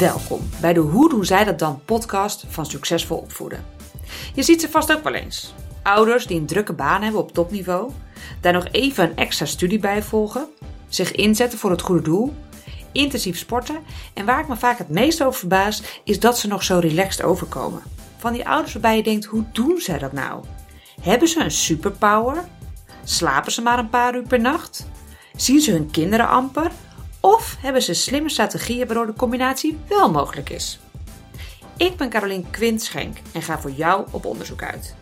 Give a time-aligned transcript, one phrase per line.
[0.00, 3.64] Welkom bij de Hoe doen zij dat dan podcast van Succesvol Opvoeden.
[4.34, 5.54] Je ziet ze vast ook wel eens.
[5.82, 7.90] Ouders die een drukke baan hebben op topniveau,
[8.40, 10.48] daar nog even een extra studie bij volgen,
[10.88, 12.34] zich inzetten voor het goede doel,
[12.92, 13.78] intensief sporten
[14.14, 17.22] en waar ik me vaak het meest over verbaas is dat ze nog zo relaxed
[17.22, 17.82] overkomen.
[18.18, 20.44] Van die ouders waarbij je denkt, hoe doen zij dat nou?
[21.00, 22.44] Hebben ze een superpower?
[23.04, 24.86] Slapen ze maar een paar uur per nacht?
[25.36, 26.70] Zien ze hun kinderen amper?
[27.20, 30.80] Of hebben ze slimme strategieën waardoor de combinatie wel mogelijk is?
[31.76, 34.94] Ik ben Carolien Quintschenk en ga voor jou op onderzoek uit.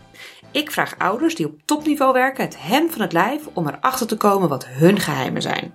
[0.51, 4.17] Ik vraag ouders die op topniveau werken het hem van het lijf om erachter te
[4.17, 5.73] komen wat hun geheimen zijn.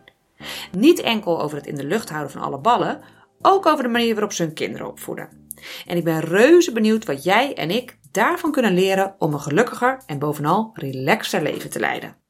[0.72, 3.00] Niet enkel over het in de lucht houden van alle ballen,
[3.42, 5.28] ook over de manier waarop ze hun kinderen opvoeden.
[5.86, 10.02] En ik ben reuze benieuwd wat jij en ik daarvan kunnen leren om een gelukkiger
[10.06, 12.23] en bovenal relaxter leven te leiden.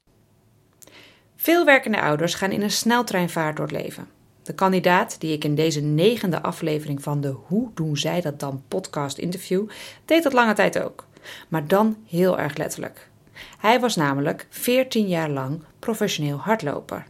[1.45, 4.07] Veel werkende ouders gaan in een sneltreinvaart door het leven.
[4.43, 8.63] De kandidaat die ik in deze negende aflevering van de Hoe doen zij dat dan
[8.67, 9.69] podcast interview,
[10.05, 11.05] deed dat lange tijd ook.
[11.47, 13.09] Maar dan heel erg letterlijk.
[13.57, 17.05] Hij was namelijk 14 jaar lang professioneel hardloper.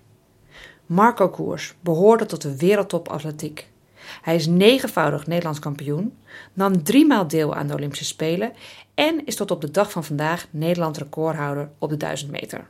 [0.85, 3.69] Marco Koers behoorde tot de wereldtop atletiek.
[4.21, 6.17] Hij is negenvoudig Nederlands kampioen,
[6.53, 8.53] nam driemaal deel aan de Olympische Spelen
[8.93, 12.67] en is tot op de dag van vandaag Nederland recordhouder op de 1000 meter.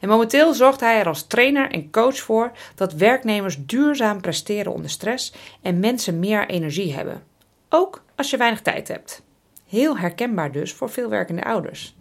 [0.00, 4.90] En momenteel zorgt hij er als trainer en coach voor dat werknemers duurzaam presteren onder
[4.90, 7.22] stress en mensen meer energie hebben.
[7.68, 9.22] Ook als je weinig tijd hebt.
[9.68, 11.94] Heel herkenbaar dus voor veel werkende ouders.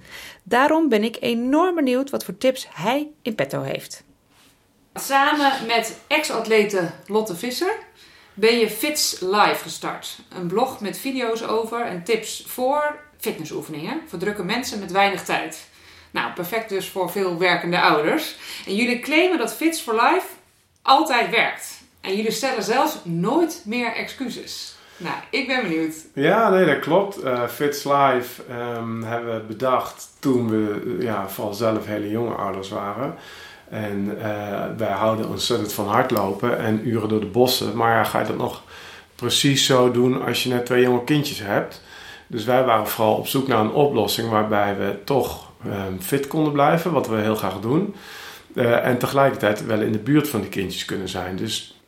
[0.44, 4.04] Daarom ben ik enorm benieuwd wat voor tips hij in petto heeft.
[4.94, 7.76] Samen met ex-atlete Lotte Visser
[8.34, 10.20] ben je Fits Live gestart.
[10.30, 15.68] Een blog met video's over en tips voor fitnessoefeningen voor drukke mensen met weinig tijd.
[16.14, 18.36] Nou, perfect dus voor veel werkende ouders.
[18.66, 20.28] En jullie claimen dat Fits for Life
[20.82, 21.82] altijd werkt.
[22.02, 24.76] En jullie stellen zelfs nooit meer excuses.
[24.98, 25.96] Nou, ik ben benieuwd.
[26.14, 27.24] Ja, nee, dat klopt.
[27.24, 32.70] Uh, Fits Life um, hebben we bedacht toen we ja, vooral zelf hele jonge ouders
[32.70, 33.16] waren.
[33.70, 34.24] En uh,
[34.78, 37.76] wij houden ontzettend van hardlopen en uren door de bossen.
[37.76, 38.62] Maar ja, ga je dat nog
[39.16, 41.82] precies zo doen als je net twee jonge kindjes hebt?
[42.28, 45.52] Dus wij waren vooral op zoek naar een oplossing waarbij we toch
[46.00, 47.96] fit konden blijven, wat we heel graag doen.
[48.54, 51.36] Uh, en tegelijkertijd wel in de buurt van de kindjes kunnen zijn.
[51.36, 51.82] Dus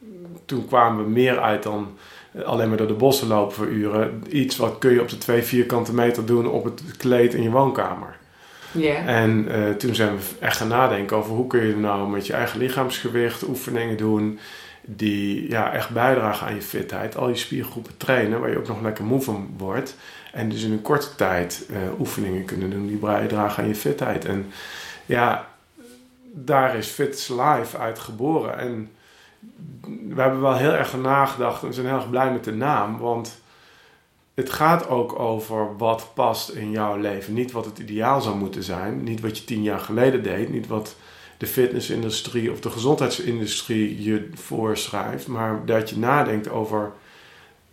[0.46, 1.98] toen kwamen we meer uit dan
[2.46, 4.24] alleen maar door de bossen lopen voor uren.
[4.30, 7.50] Iets wat kun je op de twee vierkante meter doen op het kleed in je
[7.50, 8.18] woonkamer.
[8.72, 9.08] Yeah.
[9.08, 12.34] En uh, toen zijn we echt gaan nadenken over hoe kun je nou met je
[12.34, 14.40] eigen lichaamsgewicht oefeningen doen
[14.86, 17.18] die ja, echt bijdragen aan je fitheid.
[17.18, 19.96] Al je spiergroepen trainen waar je ook nog lekker moe van wordt.
[20.34, 24.26] En dus in een korte tijd uh, oefeningen kunnen doen die bijdragen aan je fitheid.
[24.26, 24.52] En
[25.06, 25.48] ja,
[26.32, 28.58] daar is Fits Life uit geboren.
[28.58, 28.92] En
[30.10, 32.98] we hebben wel heel erg nagedacht en zijn heel erg blij met de naam.
[32.98, 33.42] Want
[34.34, 37.34] het gaat ook over wat past in jouw leven.
[37.34, 39.04] Niet wat het ideaal zou moeten zijn.
[39.04, 40.50] Niet wat je tien jaar geleden deed.
[40.50, 40.96] Niet wat
[41.38, 45.28] de fitnessindustrie of de gezondheidsindustrie je voorschrijft.
[45.28, 46.92] Maar dat je nadenkt over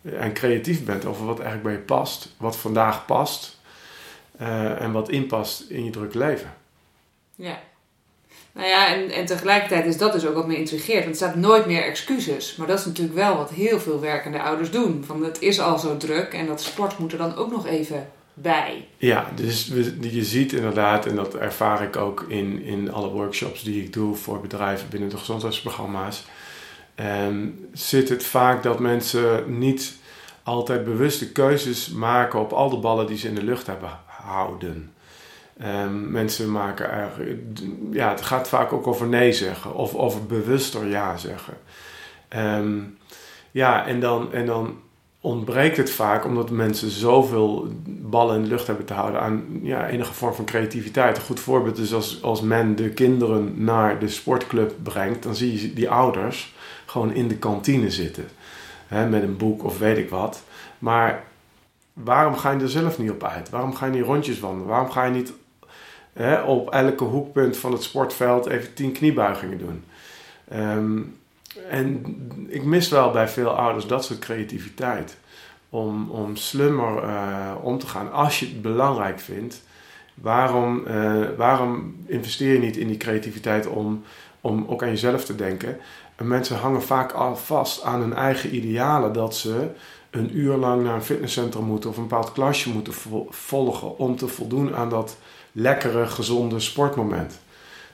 [0.02, 2.34] en creatief bent over wat eigenlijk bij je past.
[2.36, 3.60] Wat vandaag past.
[4.40, 6.54] Uh, en wat inpast in je drukke leven.
[7.34, 7.60] Ja.
[8.52, 11.04] Nou ja, en, en tegelijkertijd is dat dus ook wat me intrigeert.
[11.04, 12.56] Want er staat nooit meer excuses.
[12.56, 15.04] Maar dat is natuurlijk wel wat heel veel werkende ouders doen.
[15.06, 18.10] Van het is al zo druk en dat sport moet er dan ook nog even
[18.34, 18.88] bij.
[18.96, 23.84] Ja, dus je ziet inderdaad, en dat ervaar ik ook in, in alle workshops die
[23.84, 26.24] ik doe voor bedrijven binnen de gezondheidsprogramma's.
[27.26, 29.96] Um, zit het vaak dat mensen niet
[30.42, 34.92] altijd bewuste keuzes maken op al de ballen die ze in de lucht hebben houden.
[35.84, 37.40] Um, mensen maken eigenlijk,
[37.90, 41.54] ja, het gaat vaak ook over nee zeggen of over bewuster ja zeggen.
[42.36, 42.98] Um,
[43.50, 44.80] ja, en dan, en dan
[45.22, 49.88] ontbreekt het vaak omdat mensen zoveel ballen in de lucht hebben te houden aan ja,
[49.88, 51.16] enige vorm van creativiteit.
[51.16, 55.60] Een goed voorbeeld is als, als men de kinderen naar de sportclub brengt, dan zie
[55.60, 56.54] je die ouders
[56.86, 58.28] gewoon in de kantine zitten.
[58.86, 60.42] Hè, met een boek of weet ik wat.
[60.78, 61.24] Maar
[61.92, 63.50] waarom ga je er zelf niet op uit?
[63.50, 64.68] Waarom ga je niet rondjes wandelen?
[64.68, 65.32] Waarom ga je niet
[66.12, 69.84] hè, op elke hoekpunt van het sportveld even tien kniebuigingen doen?
[70.52, 71.16] Um,
[71.68, 72.04] en
[72.48, 75.16] ik mis wel bij veel ouders dat soort creativiteit.
[75.68, 78.12] Om, om slimmer uh, om te gaan.
[78.12, 79.62] Als je het belangrijk vindt,
[80.14, 84.02] waarom, uh, waarom investeer je niet in die creativiteit om,
[84.40, 85.78] om ook aan jezelf te denken?
[86.16, 89.68] En mensen hangen vaak al vast aan hun eigen idealen dat ze
[90.10, 92.92] een uur lang naar een fitnesscentrum moeten of een bepaald klasje moeten
[93.28, 95.16] volgen om te voldoen aan dat
[95.52, 97.40] lekkere, gezonde sportmoment.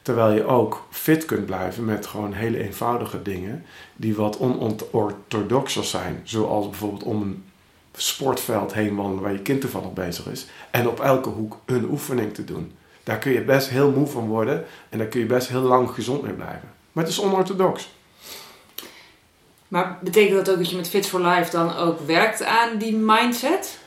[0.09, 3.65] Terwijl je ook fit kunt blijven met gewoon hele eenvoudige dingen
[3.97, 6.21] die wat onorthodoxer zijn.
[6.25, 7.45] Zoals bijvoorbeeld om een
[7.93, 10.47] sportveld heen wandelen waar je kind toevallig bezig is.
[10.71, 12.73] En op elke hoek een oefening te doen.
[13.03, 15.91] Daar kun je best heel moe van worden en daar kun je best heel lang
[15.91, 16.69] gezond mee blijven.
[16.93, 17.95] Maar het is onorthodox.
[19.69, 22.97] Maar betekent dat ook dat je met Fit for Life dan ook werkt aan die
[22.97, 23.79] mindset?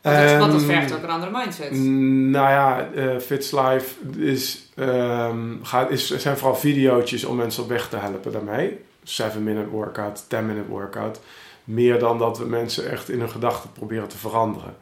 [0.00, 1.72] Want dat, um, want dat vergt ook een andere mindset.
[1.72, 7.68] Nou ja, uh, Fits Life is, um, gaat, is, zijn vooral video's om mensen op
[7.68, 8.78] weg te helpen daarmee.
[9.04, 11.20] 7-minute workout, 10-minute workout.
[11.64, 14.76] Meer dan dat we mensen echt in hun gedachten proberen te veranderen.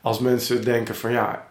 [0.00, 1.48] Als mensen denken van ja,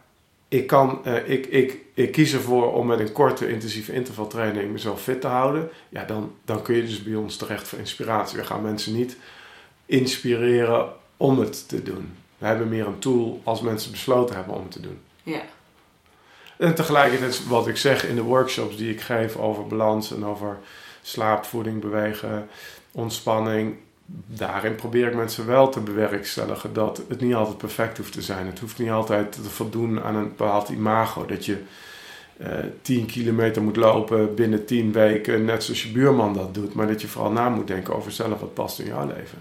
[0.48, 5.02] ik, kan, uh, ik, ik, ik kies ervoor om met een korte intensieve intervaltraining mezelf
[5.02, 5.70] fit te houden.
[5.90, 8.38] Ja, dan, dan kun je dus bij ons terecht voor inspiratie.
[8.38, 9.18] We gaan mensen niet
[9.86, 12.14] inspireren om het te doen.
[12.38, 15.00] We hebben meer een tool als mensen besloten hebben om het te doen.
[15.24, 15.42] Ja.
[16.57, 20.57] En tegelijkertijd wat ik zeg in de workshops die ik geef over balans en over
[21.01, 22.48] slaap, voeding, bewegen,
[22.92, 23.75] ontspanning.
[24.25, 28.45] Daarin probeer ik mensen wel te bewerkstelligen dat het niet altijd perfect hoeft te zijn.
[28.45, 31.25] Het hoeft niet altijd te voldoen aan een bepaald imago.
[31.25, 31.57] Dat je
[32.42, 32.48] uh,
[32.81, 36.74] 10 kilometer moet lopen binnen 10 weken, net zoals je buurman dat doet.
[36.74, 39.38] Maar dat je vooral na moet denken over zelf wat past in jouw leven.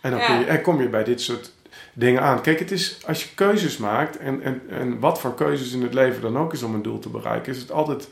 [0.00, 0.38] En dan ja.
[0.38, 1.52] je, en kom je bij dit soort
[1.92, 2.40] dingen aan.
[2.40, 5.94] Kijk, het is als je keuzes maakt, en, en, en wat voor keuzes in het
[5.94, 8.08] leven dan ook is om een doel te bereiken, is het altijd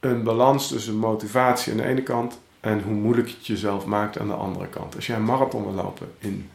[0.00, 4.18] een balans tussen motivatie aan de ene kant en hoe moeilijk je het jezelf maakt
[4.18, 4.94] aan de andere kant.
[4.94, 6.50] Als jij een marathon wil lopen in,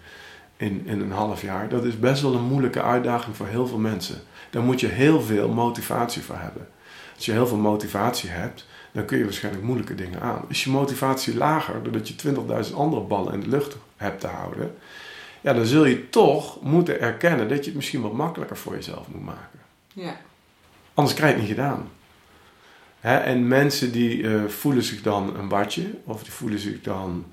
[0.57, 3.77] in, in een half jaar, dat is best wel een moeilijke uitdaging voor heel veel
[3.77, 4.21] mensen.
[4.49, 6.67] Daar moet je heel veel motivatie voor hebben.
[7.15, 10.45] Als je heel veel motivatie hebt, dan kun je waarschijnlijk moeilijke dingen aan.
[10.47, 12.15] Is je motivatie lager doordat je
[12.69, 14.75] 20.000 andere ballen in de lucht hebt te houden,
[15.43, 19.07] ja, dan zul je toch moeten erkennen dat je het misschien wat makkelijker voor jezelf
[19.07, 19.59] moet maken.
[19.93, 20.17] Ja.
[20.93, 21.89] Anders krijg je het niet gedaan.
[22.99, 23.17] Hè?
[23.17, 27.25] En mensen die uh, voelen zich dan een badje, of die voelen zich dan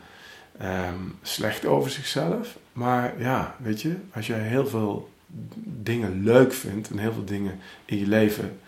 [0.63, 2.59] um, slecht over zichzelf.
[2.73, 5.11] Maar ja, weet je, als jij heel veel
[5.65, 8.59] dingen leuk vindt en heel veel dingen in je leven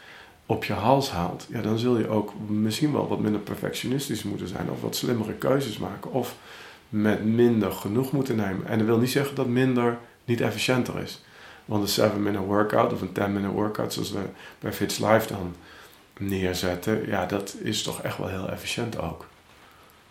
[0.47, 4.49] op je hals haalt, ja, dan zul je ook misschien wel wat minder perfectionistisch moeten
[4.49, 6.13] zijn, of wat slimmere keuzes maken.
[6.13, 6.37] Of
[6.93, 8.67] met minder genoeg moeten nemen.
[8.67, 11.23] En dat wil niet zeggen dat minder niet efficiënter is.
[11.65, 14.21] Want een 7-minute workout of een 10-minute workout, zoals we
[14.59, 15.55] bij Fits Life dan
[16.19, 19.27] neerzetten, ja, dat is toch echt wel heel efficiënt ook.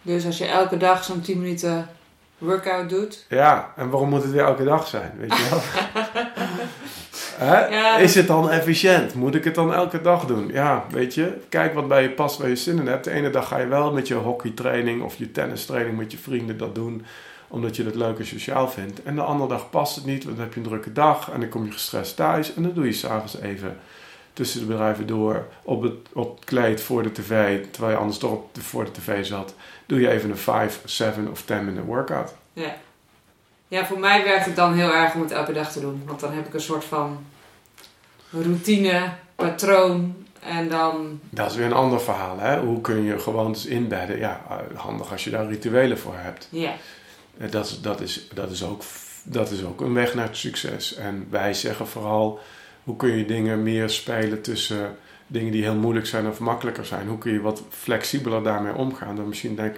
[0.02, 1.90] Dus als je elke dag zo'n 10 minuten
[2.38, 3.26] workout doet.
[3.30, 5.12] Ja, en waarom moet het weer elke dag zijn?
[5.18, 5.62] Weet je wel?
[7.40, 9.14] Ja, is het dan efficiënt?
[9.14, 10.50] Moet ik het dan elke dag doen?
[10.54, 13.04] Ja, weet je, kijk wat bij je past, waar je zin in hebt.
[13.04, 16.58] De ene dag ga je wel met je hockeytraining of je tennistraining met je vrienden
[16.58, 17.06] dat doen,
[17.48, 19.04] omdat je het leuk en sociaal vindt.
[19.04, 21.40] En de andere dag past het niet, want dan heb je een drukke dag en
[21.40, 23.78] dan kom je gestrest thuis en dan doe je s'avonds even
[24.34, 28.18] tussen de bedrijven door op het, op het kleed voor de tv, terwijl je anders
[28.18, 29.56] toch op de, voor de tv zat,
[29.86, 32.34] doe je even een 5, 7 of 10 minute workout.
[32.54, 32.76] Ja.
[33.72, 36.04] Ja, voor mij werkt het dan heel erg om het elke dag te doen.
[36.06, 37.26] Want dan heb ik een soort van
[38.30, 41.20] routine, patroon en dan...
[41.30, 42.60] Dat is weer een ander verhaal, hè?
[42.60, 44.18] Hoe kun je gewoontes inbedden?
[44.18, 44.42] Ja,
[44.74, 46.48] handig als je daar rituelen voor hebt.
[46.52, 46.74] Ja.
[47.38, 48.82] Eh, dat, is, dat, is, dat, is ook,
[49.24, 50.96] dat is ook een weg naar het succes.
[50.96, 52.40] En wij zeggen vooral,
[52.84, 54.98] hoe kun je dingen meer spelen tussen
[55.28, 57.08] dingen die heel moeilijk zijn of makkelijker zijn?
[57.08, 59.16] Hoe kun je wat flexibeler daarmee omgaan?
[59.16, 59.76] Door misschien denk,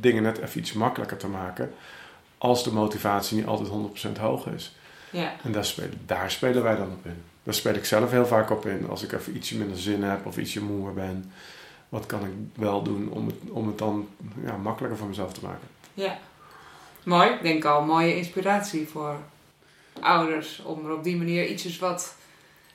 [0.00, 1.72] dingen net even iets makkelijker te maken
[2.42, 3.68] als de motivatie niet altijd
[4.16, 4.74] 100% hoog is.
[5.10, 5.32] Ja.
[5.42, 7.22] En daar spelen, daar spelen wij dan op in.
[7.42, 8.88] Daar speel ik zelf heel vaak op in.
[8.88, 11.32] Als ik even ietsje minder zin heb of ietsje moeer ben.
[11.88, 14.08] Wat kan ik wel doen om het, om het dan
[14.44, 15.68] ja, makkelijker voor mezelf te maken.
[15.94, 16.18] Ja.
[17.02, 17.30] Mooi.
[17.30, 19.16] Ik denk al mooie inspiratie voor
[20.00, 20.62] ouders.
[20.62, 22.16] Om er op die manier ietsjes wat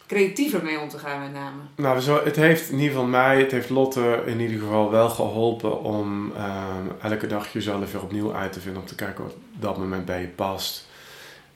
[0.08, 1.62] creatiever mee om te gaan met name.
[1.76, 5.84] Nou, het heeft in ieder geval mij, het heeft Lotte in ieder geval wel geholpen
[5.84, 8.82] om ehm, elke dag jezelf weer opnieuw uit te vinden.
[8.82, 10.86] Om te kijken wat dat moment bij je past.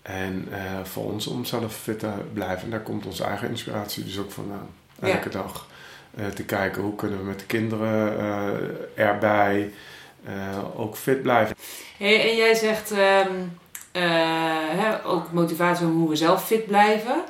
[0.02, 2.64] En uh, voor ons om zelf fit te blijven.
[2.64, 4.70] En daar komt onze eigen inspiratie dus ook vandaan.
[5.00, 5.42] Elke ja.
[5.42, 5.68] dag
[6.20, 9.72] uh, te kijken hoe kunnen we met de kinderen uh, erbij
[10.76, 11.56] ook fit blijven.
[11.98, 13.58] Hey, en jij zegt um,
[14.78, 17.24] hè, ook motivatie om hoe we zelf fit blijven.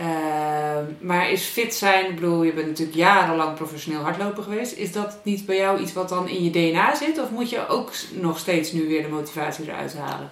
[0.00, 4.76] Uh, maar is fit zijn, ik bedoel, je bent natuurlijk jarenlang professioneel hardloper geweest.
[4.76, 7.20] Is dat niet bij jou iets wat dan in je DNA zit?
[7.20, 10.30] Of moet je ook nog steeds nu weer de motivatie eruit halen?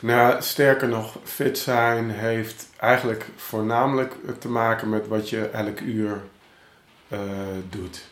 [0.00, 6.20] Nou, sterker nog, fit zijn heeft eigenlijk voornamelijk te maken met wat je elk uur
[7.12, 7.18] uh,
[7.70, 8.09] doet.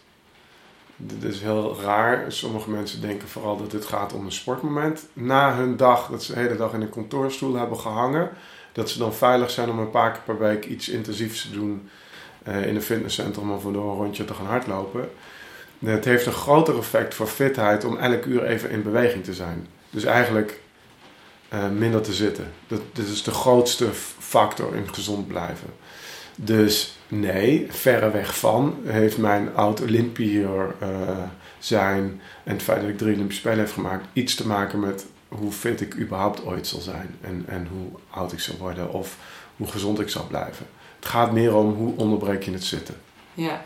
[1.01, 2.33] Dat is heel raar.
[2.33, 5.07] Sommige mensen denken vooral dat het gaat om een sportmoment.
[5.13, 8.31] Na hun dag, dat ze de hele dag in een kantoorstoel hebben gehangen,
[8.73, 11.89] dat ze dan veilig zijn om een paar keer per week iets intensiefs te doen.
[12.43, 15.11] eh, in een fitnesscentrum of door een rondje te gaan hardlopen.
[15.79, 19.67] Het heeft een groter effect voor fitheid om elk uur even in beweging te zijn.
[19.91, 20.61] Dus eigenlijk
[21.55, 22.53] uh, minder te zitten.
[22.67, 23.89] Dat, dat is de grootste
[24.19, 25.69] factor in gezond blijven.
[26.41, 30.89] Dus nee, verreweg van heeft mijn oud-Olympiër uh,
[31.59, 35.07] zijn en het feit dat ik drie Olympische Spelen heb gemaakt iets te maken met
[35.29, 39.17] hoe fit ik überhaupt ooit zal zijn en, en hoe oud ik zal worden of
[39.57, 40.67] hoe gezond ik zal blijven.
[40.97, 42.95] Het gaat meer om hoe onderbreek je het zitten.
[43.35, 43.63] Ja.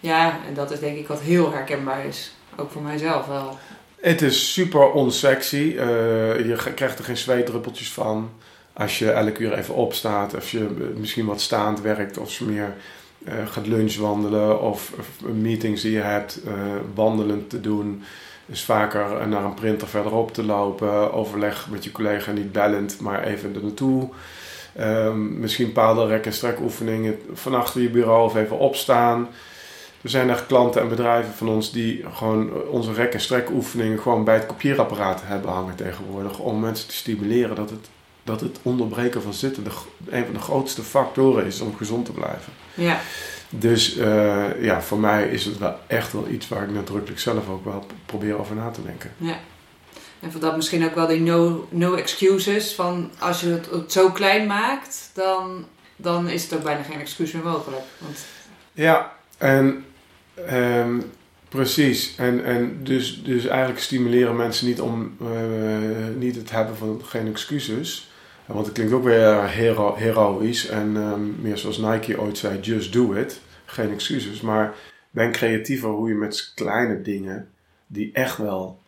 [0.00, 2.34] Ja, en dat is denk ik wat heel herkenbaar is.
[2.56, 3.58] Ook voor mijzelf wel.
[4.00, 5.56] Het is super onsexy.
[5.56, 5.76] Uh,
[6.46, 8.30] je krijgt er geen zweetdruppeltjes van.
[8.76, 10.34] Als je elke uur even opstaat.
[10.34, 12.18] Of je misschien wat staand werkt.
[12.18, 12.74] Of meer
[13.28, 14.60] uh, gaat lunchwandelen.
[14.60, 16.40] Of, of, meetings die je hebt.
[16.46, 16.52] Uh,
[16.94, 18.02] wandelend te doen.
[18.46, 21.12] Dus vaker naar een printer verderop te lopen.
[21.12, 23.00] Overleg met je collega niet bellend.
[23.00, 24.08] Maar even er naartoe.
[24.80, 27.18] Um, misschien bepaalde rek- en strek oefeningen.
[27.32, 29.28] Van achter je bureau of even opstaan.
[30.02, 33.98] Er zijn echt klanten en bedrijven van ons die gewoon onze rek- en strek oefeningen
[33.98, 36.38] gewoon bij het kopieerapparaat hebben hangen tegenwoordig.
[36.38, 37.88] Om mensen te stimuleren dat het,
[38.26, 39.70] dat het onderbreken van zitten de,
[40.08, 42.52] een van de grootste factoren is om gezond te blijven.
[42.74, 43.00] Ja.
[43.48, 47.48] Dus uh, ja, voor mij is het wel echt wel iets waar ik nadrukkelijk zelf
[47.48, 49.12] ook wel probeer over na te denken.
[49.16, 49.38] Ja.
[50.20, 52.74] En voor dat misschien ook wel die no, no excuses.
[52.74, 55.64] Van als je het, het zo klein maakt, dan,
[55.96, 57.82] dan is het ook bijna geen excuus meer mogelijk.
[57.98, 58.24] Want...
[58.72, 59.84] Ja, en
[60.50, 61.12] um,
[61.48, 62.14] precies.
[62.16, 65.28] En, en dus, dus eigenlijk stimuleren mensen niet om uh,
[66.16, 68.10] niet het hebben van geen excuses.
[68.46, 70.66] Want het klinkt ook weer hero, heroïs.
[70.66, 73.40] En um, meer zoals Nike ooit zei, just do it.
[73.64, 74.40] Geen excuses.
[74.40, 74.74] Maar
[75.10, 77.48] ben creatiever hoe je met kleine dingen,
[77.86, 78.78] die echt wel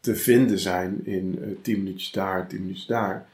[0.00, 3.26] te vinden zijn in uh, 10 minuutjes daar, 10 minuutjes daar.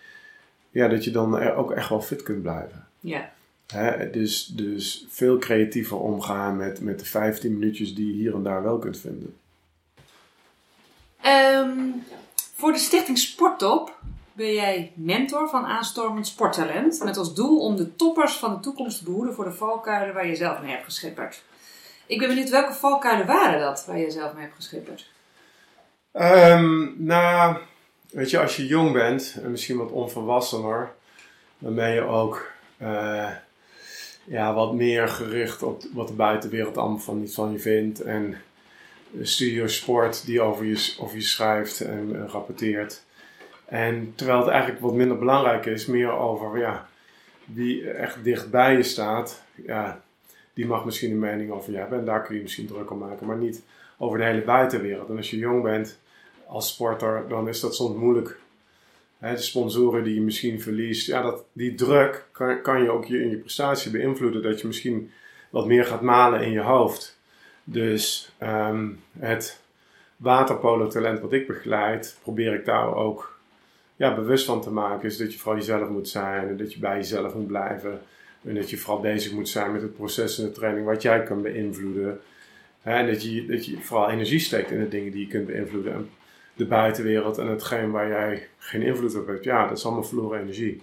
[0.71, 2.87] Ja, dat je dan ook echt wel fit kunt blijven.
[3.01, 3.33] Ja.
[3.67, 8.43] Hè, dus, dus veel creatiever omgaan met, met de 15 minuutjes die je hier en
[8.43, 9.37] daar wel kunt vinden.
[11.27, 12.03] Um,
[12.55, 13.99] voor de Stichting Sporttop
[14.33, 17.01] ben jij mentor van aanstormend sporttalent.
[17.05, 20.27] Met als doel om de toppers van de toekomst te behoeden voor de valkuilen waar
[20.27, 21.43] je zelf mee hebt geschipperd.
[22.07, 25.11] Ik ben benieuwd welke valkuilen waren dat waar je zelf mee hebt geschipperd?
[26.13, 27.57] Um, nou,
[28.11, 30.93] weet je, als je jong bent en misschien wat onvolwassener,
[31.59, 32.51] dan ben je ook
[32.83, 33.31] uh,
[34.25, 38.01] ja, wat meer gericht op wat de buitenwereld allemaal van, van je vindt.
[38.01, 38.37] En
[39.23, 43.03] studio sport die over je, over je schrijft en uh, rapporteert.
[43.73, 46.89] En terwijl het eigenlijk wat minder belangrijk is, meer over ja,
[47.45, 49.43] wie echt dichtbij je staat.
[49.67, 50.03] Ja,
[50.53, 51.99] die mag misschien een mening over je hebben.
[51.99, 53.63] En daar kun je misschien druk om maken, maar niet
[53.99, 55.09] over de hele buitenwereld.
[55.09, 55.99] En als je jong bent
[56.47, 58.39] als sporter, dan is dat soms moeilijk.
[59.19, 63.23] De sponsoren die je misschien verliest, ja, dat, die druk kan, kan je ook je,
[63.23, 64.43] in je prestatie beïnvloeden.
[64.43, 65.11] Dat je misschien
[65.51, 67.19] wat meer gaat malen in je hoofd.
[67.65, 69.61] Dus um, het
[70.17, 73.32] waterpolo-talent wat ik begeleid, probeer ik daar ook
[74.03, 75.09] ja, bewust van te maken.
[75.09, 78.01] Is dat je vooral jezelf moet zijn en dat je bij jezelf moet blijven.
[78.45, 81.23] En dat je vooral bezig moet zijn met het proces en de training wat jij
[81.23, 82.21] kan beïnvloeden.
[82.83, 85.93] En dat je, dat je vooral energie steekt in de dingen die je kunt beïnvloeden.
[85.93, 86.11] En
[86.55, 90.41] de buitenwereld en hetgeen waar jij geen invloed op hebt, ja, dat is allemaal verloren
[90.41, 90.83] energie.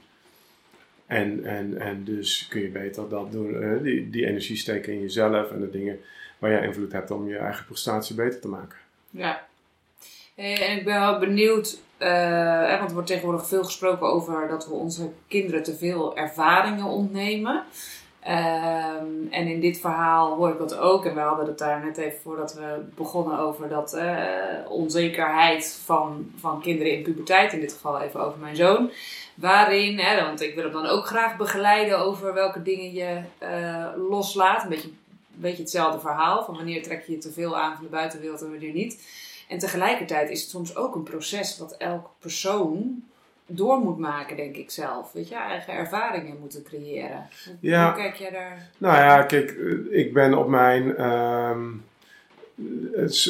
[1.05, 5.51] En, en, en dus kun je beter dat doen, die, die energie steken in jezelf
[5.51, 5.99] en de dingen
[6.37, 8.77] waar jij invloed hebt om je eigen prestatie beter te maken.
[9.09, 9.47] Ja.
[10.35, 14.73] En ik ben wel benieuwd, uh, want er wordt tegenwoordig veel gesproken over dat we
[14.73, 17.63] onze kinderen te veel ervaringen ontnemen.
[18.27, 21.05] Um, en in dit verhaal hoor ik dat ook.
[21.05, 24.13] En we hadden het daar net even voordat we begonnen over dat uh,
[24.69, 27.53] onzekerheid van, van kinderen in puberteit.
[27.53, 28.91] In dit geval even over mijn zoon.
[29.35, 33.85] Waarin, hè, want ik wil hem dan ook graag begeleiden over welke dingen je uh,
[34.09, 34.63] loslaat.
[34.63, 34.97] Een beetje, een
[35.35, 36.43] beetje hetzelfde verhaal.
[36.43, 39.01] Van wanneer trek je je te veel aan van de buitenwereld en wanneer niet.
[39.49, 43.03] En tegelijkertijd is het soms ook een proces wat elk persoon
[43.45, 45.11] door moet maken, denk ik zelf.
[45.11, 47.27] Weet je, eigen ervaringen moeten creëren.
[47.45, 47.85] Hoe, ja.
[47.85, 48.69] hoe kijk jij daar?
[48.77, 49.51] Nou ja, kijk,
[49.89, 51.83] ik ben op mijn, um,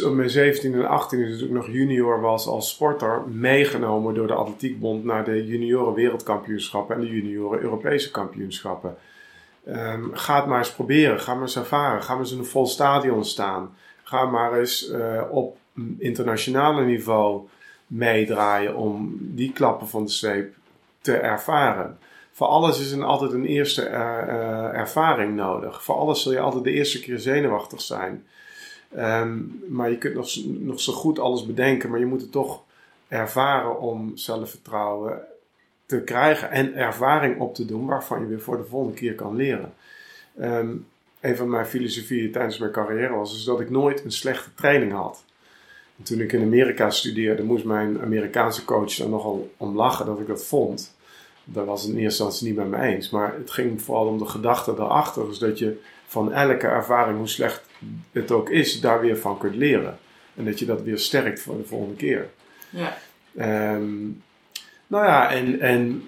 [0.05, 4.33] op mijn 17 en 18, dus ik nog junior was als sporter, meegenomen door de
[4.33, 8.95] Atletiekbond naar de junioren wereldkampioenschappen en de junioren Europese kampioenschappen.
[9.67, 12.45] Um, ga het maar eens proberen, ga maar eens ervaren, ga maar eens in een
[12.45, 13.75] vol stadion staan.
[14.03, 15.57] Ga maar eens uh, op
[15.97, 17.47] internationale niveau
[17.87, 20.55] meedraaien om die klappen van de zweep
[21.01, 21.97] te ervaren.
[22.31, 25.83] Voor alles is er altijd een eerste uh, uh, ervaring nodig.
[25.83, 28.25] Voor alles zul je altijd de eerste keer zenuwachtig zijn.
[28.97, 32.63] Um, maar je kunt nog, nog zo goed alles bedenken, maar je moet het toch
[33.07, 35.21] ervaren om zelfvertrouwen
[35.85, 39.35] te krijgen en ervaring op te doen waarvan je weer voor de volgende keer kan
[39.35, 39.73] leren.
[40.39, 40.75] ehm,
[41.19, 45.23] een van mijn filosofieën tijdens mijn carrière was dat ik nooit een slechte training had.
[45.99, 50.19] En toen ik in Amerika studeerde, moest mijn Amerikaanse coach daar nogal om lachen dat
[50.19, 50.95] ik dat vond.
[51.43, 53.09] Daar was het in eerste instantie niet met me eens.
[53.09, 55.27] Maar het ging vooral om de gedachte daarachter.
[55.27, 57.61] Dus dat je van elke ervaring, hoe slecht
[58.11, 59.97] het ook is, daar weer van kunt leren.
[60.35, 62.29] En dat je dat weer sterkt voor de volgende keer.
[62.69, 62.97] Ja.
[63.35, 63.97] Ehm,
[64.87, 66.03] nou ja, en, en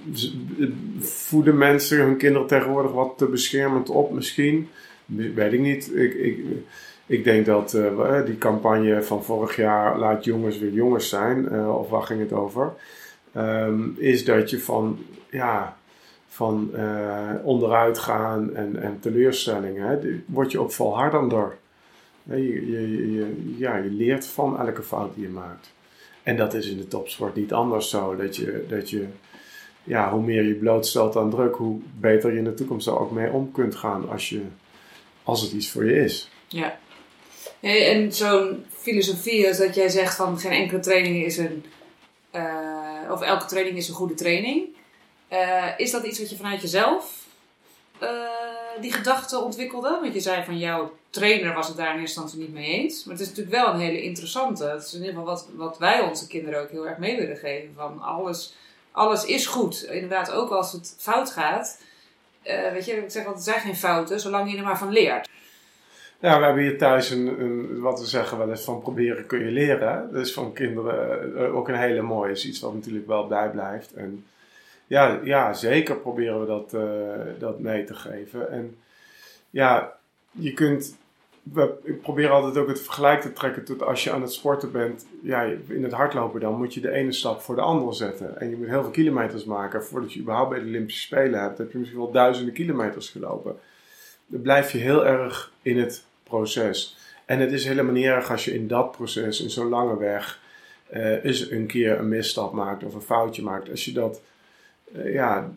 [1.00, 4.70] voeden mensen hun kinderen tegenwoordig wat te beschermend op misschien?
[5.06, 5.96] Weet ik niet.
[5.96, 6.40] Ik, ik,
[7.12, 11.78] ik denk dat uh, die campagne van vorig jaar, laat jongens weer jongens zijn, uh,
[11.78, 12.74] of waar ging het over?
[13.38, 15.00] Um, is dat je van,
[15.30, 15.78] ja,
[16.28, 21.58] van uh, onderuit gaan en, en teleurstellingen, hè, word je ook volhardender.
[22.24, 25.74] Je, je, je, ja, je leert van elke fout die je maakt.
[26.24, 28.16] En dat is in de topsport niet anders zo.
[28.16, 29.06] Dat je, dat je
[29.84, 33.12] ja, hoe meer je blootstelt aan druk, hoe beter je in de toekomst er ook
[33.12, 34.42] mee om kunt gaan als, je,
[35.24, 36.32] als het iets voor je is.
[36.48, 36.80] Ja.
[37.62, 41.66] En zo'n filosofie is dat jij zegt van geen enkele training is een,
[42.36, 44.68] uh, of elke training is een goede training.
[45.32, 47.26] Uh, is dat iets wat je vanuit jezelf
[48.04, 48.10] uh,
[48.82, 49.98] die gedachte ontwikkelde?
[50.02, 53.04] Want je zei van jouw trainer was het daar in eerste instantie niet mee eens.
[53.04, 54.66] Maar het is natuurlijk wel een hele interessante.
[54.66, 57.38] Het is in ieder geval wat, wat wij onze kinderen ook heel erg mee willen
[57.38, 57.74] geven.
[57.76, 58.56] Van alles,
[58.92, 59.84] alles is goed.
[59.84, 61.82] Inderdaad, ook als het fout gaat.
[62.74, 65.30] Weet je, ik zeg altijd, er zijn geen fouten, zolang je er maar van leert.
[66.22, 69.40] Ja, we hebben hier thuis een, een, wat we zeggen wel eens van proberen kun
[69.40, 70.10] je leren.
[70.12, 73.94] Dus van kinderen ook een hele mooie, is iets wat natuurlijk wel bijblijft.
[73.94, 74.26] En
[74.88, 78.52] ja, ja, zeker proberen we dat, uh, dat mee te geven.
[78.52, 78.78] En
[79.50, 79.98] ja,
[80.32, 80.98] je kunt.
[81.44, 84.72] We, ik probeer altijd ook het vergelijk te trekken tot als je aan het sporten
[84.72, 85.06] bent.
[85.22, 88.40] Ja, in het hardlopen dan moet je de ene stap voor de andere zetten.
[88.40, 91.58] En je moet heel veel kilometers maken voordat je überhaupt bij de Olympische Spelen hebt.
[91.58, 93.60] Heb je misschien wel duizenden kilometers gelopen.
[94.26, 96.96] Dan blijf je heel erg in het proces.
[97.26, 100.40] En het is helemaal niet erg als je in dat proces, in zo'n lange weg,
[100.94, 103.70] uh, eens een keer een misstap maakt of een foutje maakt.
[103.70, 104.22] Als je dat
[104.96, 105.52] uh, ja,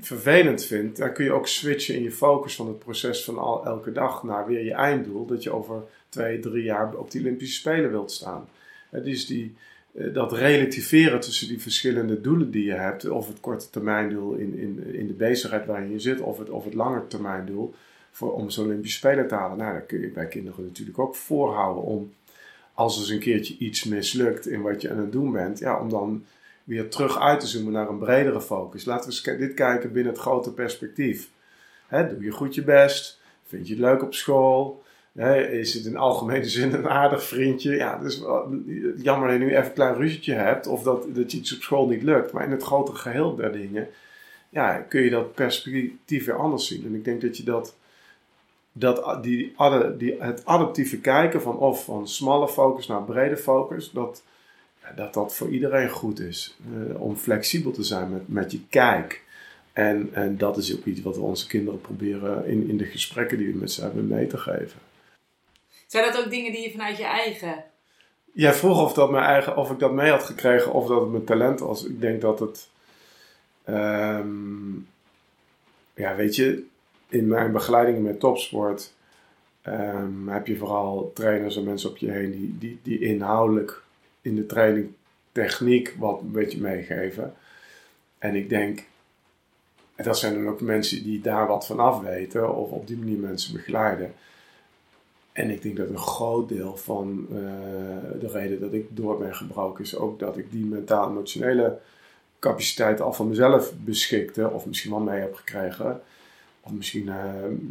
[0.00, 3.64] vervelend vindt, dan kun je ook switchen in je focus van het proces van al,
[3.64, 5.26] elke dag naar weer je einddoel.
[5.26, 8.48] Dat je over twee, drie jaar op die Olympische Spelen wilt staan.
[8.90, 9.54] Uh, dus die,
[9.92, 14.58] uh, dat relativeren tussen die verschillende doelen die je hebt, of het korte termijndoel in,
[14.58, 17.74] in, in de bezigheid waarin je zit, of het, of het lange termijndoel
[18.16, 19.58] voor, om zo'n Olympische Spelen te halen.
[19.58, 22.12] Nou, dat kun je bij kinderen natuurlijk ook voorhouden om,
[22.74, 25.80] als er eens een keertje iets mislukt in wat je aan het doen bent, ja,
[25.80, 26.24] om dan
[26.64, 28.84] weer terug uit te zoomen naar een bredere focus.
[28.84, 31.30] Laten we eens dit kijken binnen het grote perspectief.
[31.90, 33.20] Doe je goed je best?
[33.46, 34.82] Vind je het leuk op school?
[35.50, 37.76] Is het in algemene zin een aardig vriendje?
[37.76, 38.22] Ja, dus
[38.96, 41.62] jammer dat je nu even een klein ruzietje hebt of dat, dat je iets op
[41.62, 42.32] school niet lukt.
[42.32, 43.88] Maar in het grotere geheel der dingen
[44.48, 46.84] ja, kun je dat perspectief weer anders zien.
[46.84, 47.76] En ik denk dat je dat,
[48.78, 49.54] dat die,
[49.96, 54.22] die, het adaptieve kijken van of van smalle focus naar brede focus, dat,
[54.96, 56.56] dat dat voor iedereen goed is.
[56.72, 59.24] Uh, om flexibel te zijn met, met je kijk.
[59.72, 63.38] En, en dat is ook iets wat we onze kinderen proberen in, in de gesprekken
[63.38, 64.80] die we met ze hebben mee te geven.
[65.86, 67.64] Zijn dat ook dingen die je vanuit je eigen.
[68.32, 71.10] Jij vroeg of, dat mijn eigen, of ik dat mee had gekregen of dat het
[71.10, 71.84] mijn talent was.
[71.84, 72.68] Ik denk dat het.
[73.68, 74.88] Um,
[75.94, 76.66] ja, weet je,
[77.08, 78.94] in mijn begeleidingen met topsport.
[79.68, 83.82] Um, heb je vooral trainers en mensen op je heen die, die, die inhoudelijk
[84.20, 84.88] in de training
[85.32, 87.34] techniek wat een beetje meegeven.
[88.18, 88.84] En ik denk,
[89.96, 93.18] dat zijn dan ook mensen die daar wat van af weten of op die manier
[93.18, 94.14] mensen begeleiden.
[95.32, 97.36] En ik denk dat een groot deel van uh,
[98.20, 101.78] de reden dat ik door ben gebroken is ook dat ik die mentaal-emotionele
[102.38, 106.00] capaciteit al van mezelf beschikte, of misschien wel mee heb gekregen.
[106.66, 107.14] Of misschien uh,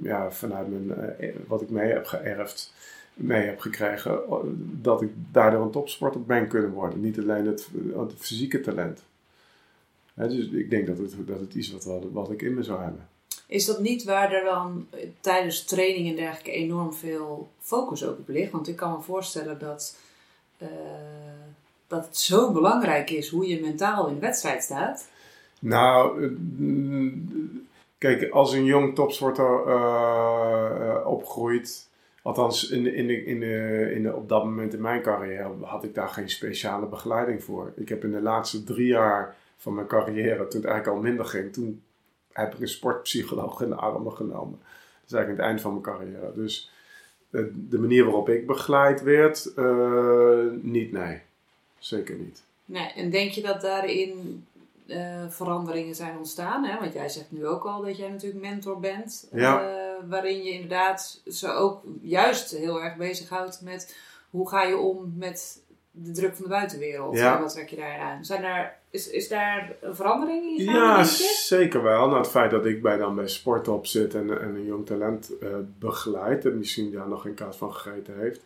[0.04, 2.74] ja, vanuit mijn, uh, wat ik mee heb geërfd
[3.16, 4.20] mee heb gekregen,
[4.82, 7.02] dat ik daardoor een topsporter ben kunnen worden.
[7.02, 9.04] Niet alleen het, het fysieke talent.
[10.14, 13.08] dus ik denk dat het, dat het iets wat, wat ik in me zou hebben.
[13.48, 14.88] Is dat niet waar er dan
[15.20, 18.52] tijdens training en dergelijke enorm veel focus ook op ligt?
[18.52, 19.98] Want ik kan me voorstellen dat,
[20.58, 20.70] uh,
[21.88, 25.08] dat het zo belangrijk is hoe je mentaal in de wedstrijd staat.
[25.60, 26.28] Nou,
[27.98, 31.90] kijk, als een jong topsporter uh, opgroeit,
[32.22, 35.84] Althans, in, in, de, in, de, in de, op dat moment in mijn carrière had
[35.84, 37.74] ik daar geen speciale begeleiding voor.
[37.76, 41.26] Ik heb in de laatste drie jaar van mijn carrière, toen het eigenlijk al minder
[41.26, 41.82] ging, toen
[42.32, 44.60] heb ik een sportpsycholoog in de armen genomen.
[44.60, 46.32] Dat is eigenlijk het eind van mijn carrière.
[46.36, 46.72] Dus
[47.30, 51.22] de, de manier waarop ik begeleid werd, uh, niet, nee.
[51.80, 52.44] Zeker niet.
[52.66, 54.46] Nee, en denk je dat daarin
[54.88, 56.64] uh, veranderingen zijn ontstaan?
[56.64, 56.80] Hè?
[56.80, 59.28] Want jij zegt nu ook al dat jij natuurlijk mentor bent.
[59.32, 59.62] Ja.
[59.62, 63.96] Uh, waarin je inderdaad ze ook juist heel erg bezighoudt met
[64.30, 67.18] hoe ga je om met de druk van de buitenwereld?
[67.18, 67.36] Ja.
[67.36, 68.26] En wat trek je daar aan?
[68.26, 70.66] Zijn daar, is, is daar een verandering in?
[70.66, 72.08] Ja, zeker wel.
[72.08, 75.38] Nou, het feit dat ik bij dan bij Sportop zit en, en een jong talent
[75.38, 78.46] eh, begeleid, en misschien daar nog geen kaas van gegeten heeft.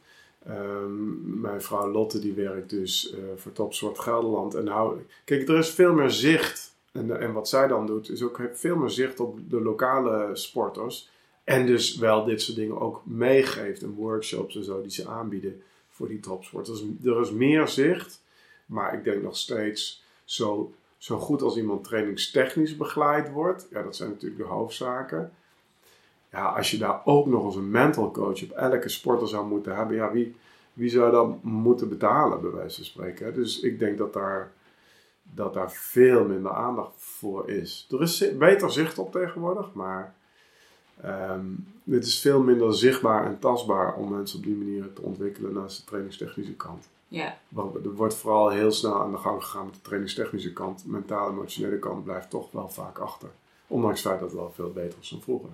[0.50, 4.56] Ehm, mijn vrouw Lotte die werkt dus eh, voor Topsport Gelderland.
[4.56, 6.76] En nou, kijk, er is veel meer zicht.
[6.92, 11.10] En, en wat zij dan doet, is ook veel meer zicht op de lokale sporters.
[11.44, 13.82] En dus wel dit soort dingen ook meegeeft.
[13.82, 16.84] En workshops en zo die ze aanbieden voor die topsporters.
[17.04, 18.22] Er is meer zicht.
[18.66, 23.68] Maar ik denk nog steeds zo, zo goed als iemand trainingstechnisch begeleid wordt.
[23.72, 25.32] Ja, dat zijn natuurlijk de hoofdzaken.
[26.32, 29.76] Ja, als je daar ook nog eens een mental coach op elke sporter zou moeten
[29.76, 29.96] hebben.
[29.96, 30.36] Ja, wie,
[30.74, 33.34] wie zou dat moeten betalen, bij wijze van spreken.
[33.34, 34.52] Dus ik denk dat daar,
[35.24, 37.88] dat daar veel minder aandacht voor is.
[37.92, 40.14] Er is beter zicht op tegenwoordig, maar
[41.02, 41.46] ehm
[41.84, 45.78] het is veel minder zichtbaar en tastbaar om mensen op die manier te ontwikkelen naast
[45.78, 46.90] de trainingstechnische kant.
[47.08, 50.86] Ja, Want Er wordt vooral heel snel aan de gang gegaan met de trainingstechnische kant.
[50.86, 53.30] Mentale, emotionele kant blijft toch wel vaak achter.
[53.68, 55.50] Ondanks het feit dat het wel veel beter is dan vroeger.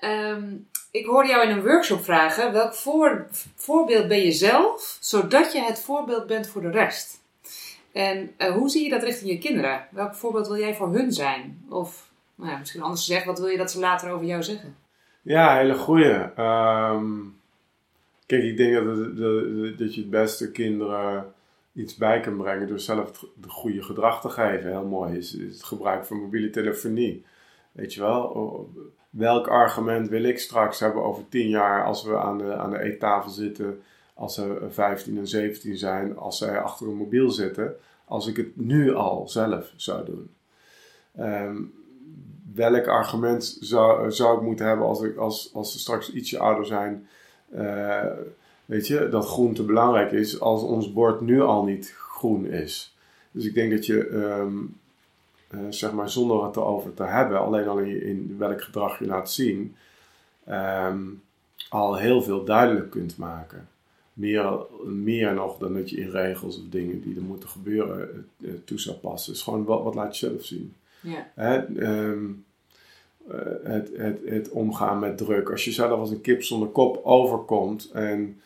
[0.00, 0.54] Ehm,
[0.90, 5.60] ik hoorde jou in een workshop vragen: welk voor, voorbeeld ben je zelf, zodat je
[5.60, 7.18] het voorbeeld bent voor de rest?
[7.92, 9.86] En eh, hoe zie je dat richting je kinderen?
[9.90, 11.64] Welk voorbeeld wil jij voor hun zijn?
[11.68, 14.76] Of nou ja, misschien anders gezegd, wat wil je dat ze later over jou zeggen?
[15.22, 16.14] Ja, hele goeie.
[16.36, 17.12] Ehm,
[18.26, 19.16] kijk, ik denk dat,
[19.78, 21.32] dat- je het beste kinderen
[21.74, 24.70] iets bij kan brengen door zelf het de goede gedrag te geven.
[24.70, 27.24] Heel mooi is, is het gebruik van mobiele telefonie.
[27.72, 28.68] Weet je wel,
[29.10, 32.82] welk argument wil ik straks hebben over tien jaar als we aan de, aan de
[32.82, 33.82] eettafel zitten,
[34.14, 38.56] als ze 15 en 17 zijn, als zij achter een mobiel zitten, als ik het
[38.56, 40.30] nu al zelf zou doen.
[41.16, 41.56] Ehm,
[42.54, 47.08] welk argument zou, ik moeten hebben als, ik, als, als ze straks ietsje ouder zijn?
[47.50, 48.06] eh,
[48.64, 52.96] weet je, dat groente belangrijk is als ons bord nu al niet groen is.
[53.30, 54.56] Dus ik denk dat je, ehm,
[55.50, 59.06] eh, zeg maar, zonder het erover te hebben, alleen al in, in welk gedrag je
[59.06, 59.76] laat zien,
[60.44, 61.00] ehm,
[61.68, 63.68] al heel veel duidelijk kunt maken.
[64.12, 68.50] Meer, meer nog dan dat je in regels of dingen die er moeten gebeuren eh,
[68.64, 69.32] toe zou passen.
[69.32, 70.74] Dus gewoon wat, wat laat je zelf zien.
[71.00, 72.24] Ja, Hè, ehm,
[73.28, 75.50] eh, het, het, het omgaan met druk.
[75.50, 78.40] Als je zelf als een kip zonder kop overkomt en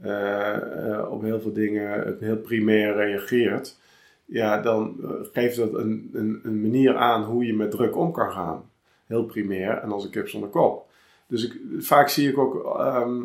[0.00, 3.76] eh, eh, op heel veel dingen heel primair reageert,
[4.32, 8.12] ja, dan eh, geeft dat een, een, een manier aan hoe je met druk om
[8.12, 8.70] kan gaan.
[9.06, 10.90] Heel primair en als een kip zonder kop.
[11.26, 13.20] Dus ik, vaak zie ik ook ehm,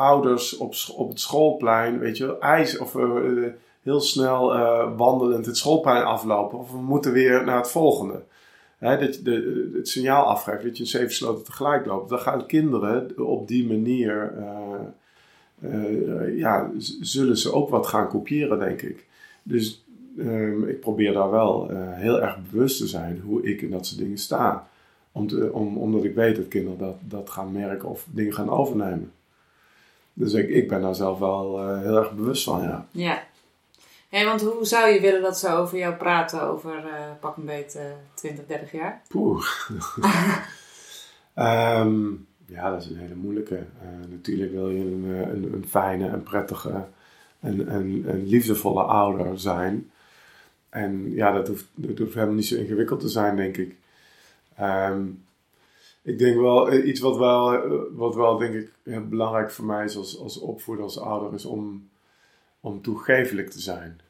[0.00, 5.46] ouders op, op het schoolplein, weet je, ijs of eh, eh, heel snel eh, wandelend
[5.46, 6.58] het schoolplein aflopen.
[6.58, 8.22] Of we moeten weer naar het volgende.
[8.78, 12.08] Dat je de, het signaal afgeeft dat je in zeven sloten tegelijk loopt.
[12.08, 14.34] Dan gaan kinderen op die manier,
[16.36, 19.06] ja, zullen ze ook wat gaan kopiëren, denk ik.
[19.42, 19.84] Dus
[20.20, 23.86] ehm, ik probeer daar wel eh, heel erg bewust te zijn hoe ik in dat
[23.86, 24.68] soort dingen sta.
[25.12, 28.50] Om te, om, omdat ik weet dat kinderen dat, dat gaan merken of dingen gaan
[28.50, 29.12] overnemen.
[30.12, 32.86] Dus ik, ik ben daar zelf wel eh, heel erg bewust van, ja.
[32.90, 33.22] ja.
[34.08, 37.44] Hey, want hoe zou je willen dat ze over jou praten over eh, pak een
[37.44, 39.02] beet eh 20, 30 jaar?
[39.08, 39.44] Poeh.
[41.34, 42.10] Ehm,
[42.46, 43.56] ja, dat is een hele moeilijke.
[43.56, 46.84] Eh, natuurlijk wil je een, een, een fijne en prettige
[47.40, 49.90] en, en, en liefdevolle ouder zijn.
[50.70, 51.66] En ja, dat hoeft,
[52.14, 53.76] helemaal niet zo ingewikkeld te zijn, denk ik.
[54.56, 55.06] Ehm,
[56.02, 59.64] ik denk wel, eh, iets wat wel, eh, wat wel denk ik heel belangrijk voor
[59.64, 61.88] mij is als, als opvoeder, als ouder, is om,
[62.60, 62.80] om
[63.50, 64.00] te zijn.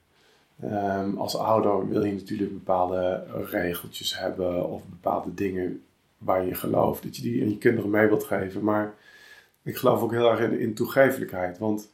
[0.61, 5.83] Ehm, als ouder wil je natuurlijk bepaalde regeltjes hebben of bepaalde dingen
[6.19, 8.65] waar je gelooft, dat je die aan je kinderen mee wilt geven.
[8.65, 8.95] Maar
[9.63, 10.75] ik geloof ook heel erg in, in.
[11.59, 11.91] Want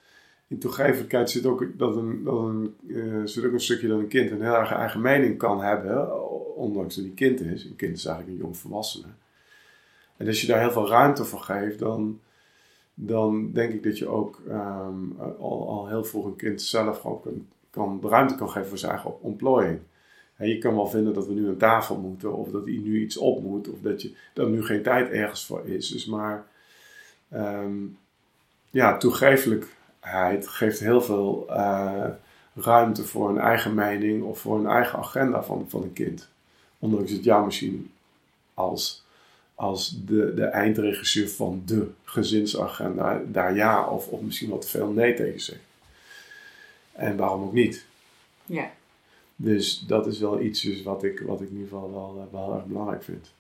[0.49, 4.09] in toegevelijkheid zit ook, dat een, dat een, eh, zit ook een stukje dat een
[4.09, 6.25] kind een heel erg eigen mening kan hebben,
[6.57, 7.65] ondanks dat hij kind is.
[7.65, 9.09] Een kind is eigenlijk een jong volwassene.
[10.17, 12.21] En als je daar heel veel ruimte voor geeft, dan,
[12.95, 17.21] dan denk ik dat je ook ehm, al, al heel vroeg een kind zelf gewoon
[17.23, 19.79] kan, kan, ruimte kan geven voor zijn eigen ontplooiing.
[20.37, 23.01] En je kan wel vinden dat we nu aan tafel moeten, of dat hij nu
[23.01, 25.89] iets op moet, of dat, je, dat nu geen tijd ergens voor is.
[25.89, 26.47] Dus maar
[27.29, 27.75] ehm,
[28.71, 28.97] ja,
[30.07, 32.09] toegevelijkheid geeft heel veel eh,
[32.55, 36.29] ruimte voor een eigen mening of voor een eigen agenda van, van een kind.
[36.79, 37.91] Ondanks het jou misschien
[38.55, 39.05] als,
[39.55, 45.15] als de, de eindregisseur van de gezinsagenda daar ja of, of misschien wat veel nee
[45.15, 45.61] tegen zegt.
[46.93, 47.85] En waarom ook niet?
[48.45, 48.71] Ja.
[49.37, 52.33] Dus dat is wel iets dus wat, ik, wat ik in ieder geval wel, eh,
[52.33, 53.33] wel erg belangrijk vind.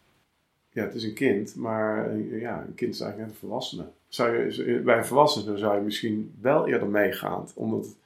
[0.76, 3.84] Ja, het is een kind, maar eh, ja, een kind is eigenlijk net een volwassene.
[4.08, 7.96] Zou je, bij een volwassene zou je misschien wel eerder meegaan, omdat,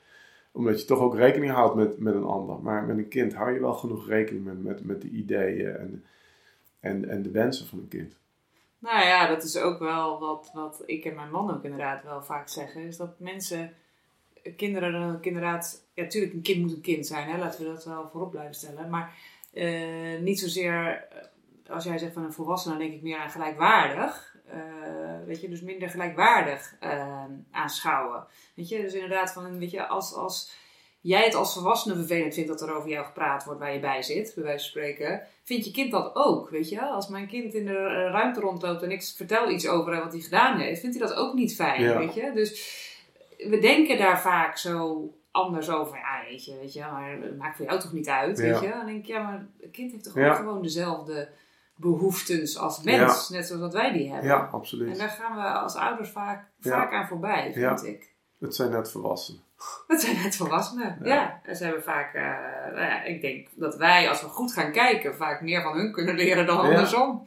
[0.52, 2.58] omdat je toch ook rekening houdt met, met een ander.
[2.58, 6.04] Maar met een kind hou je wel genoeg rekening met, met, met de ideeën en,
[6.80, 8.16] en, en de wensen van een kind.
[8.78, 12.22] Nou ja, dat is ook wel wat, wat ik en mijn man ook inderdaad wel
[12.22, 12.82] vaak zeggen.
[12.82, 13.72] Is dat mensen,
[14.56, 15.84] kinderen dan ook inderdaad...
[15.94, 17.28] Ja, natuurlijk, een kind moet een kind zijn.
[17.28, 17.38] Hè?
[17.38, 18.90] Laten we dat wel voorop blijven stellen.
[18.90, 19.14] Maar
[20.20, 21.08] niet zozeer
[21.70, 24.36] als jij zegt van een volwassene, dan denk ik meer aan gelijkwaardig.
[24.54, 28.26] Uh, weet je, dus minder gelijkwaardig uh, aanschouwen.
[28.54, 30.52] Weet je, dus inderdaad van, weet je, als, als
[31.00, 34.02] jij het als volwassene vervelend vindt dat er over jou gepraat wordt waar je bij
[34.02, 36.80] zit, bij wijze van spreken, vind je kind dat ook, weet je.
[36.80, 40.58] Als mijn kind in de ruimte rondloopt en ik vertel iets over wat hij gedaan
[40.58, 42.30] heeft, vindt hij dat ook niet fijn, weet je.
[42.34, 42.78] Dus
[43.38, 45.96] we denken daar vaak zo anders over.
[45.96, 48.68] Ja, weet je, weet je, maar het maakt voor jou toch niet uit, weet je.
[48.68, 51.28] Dan denk ik, ja, maar het kind heeft toch ook gewoon dezelfde
[51.80, 54.28] behoeftes als mens, net zoals dat wij die hebben.
[54.28, 54.92] Ja, absoluut.
[54.92, 58.08] En daar gaan we als ouders vaak, vaak aan voorbij, vind ik.
[58.38, 59.42] Het zijn net volwassenen.
[59.86, 61.40] Het zijn net volwassenen, ja.
[61.44, 62.22] En ze hebben vaak, uh,
[62.74, 65.92] nou ja, ik denk dat wij, als we goed gaan kijken, vaak meer van hun
[65.92, 67.26] kunnen leren dan andersom.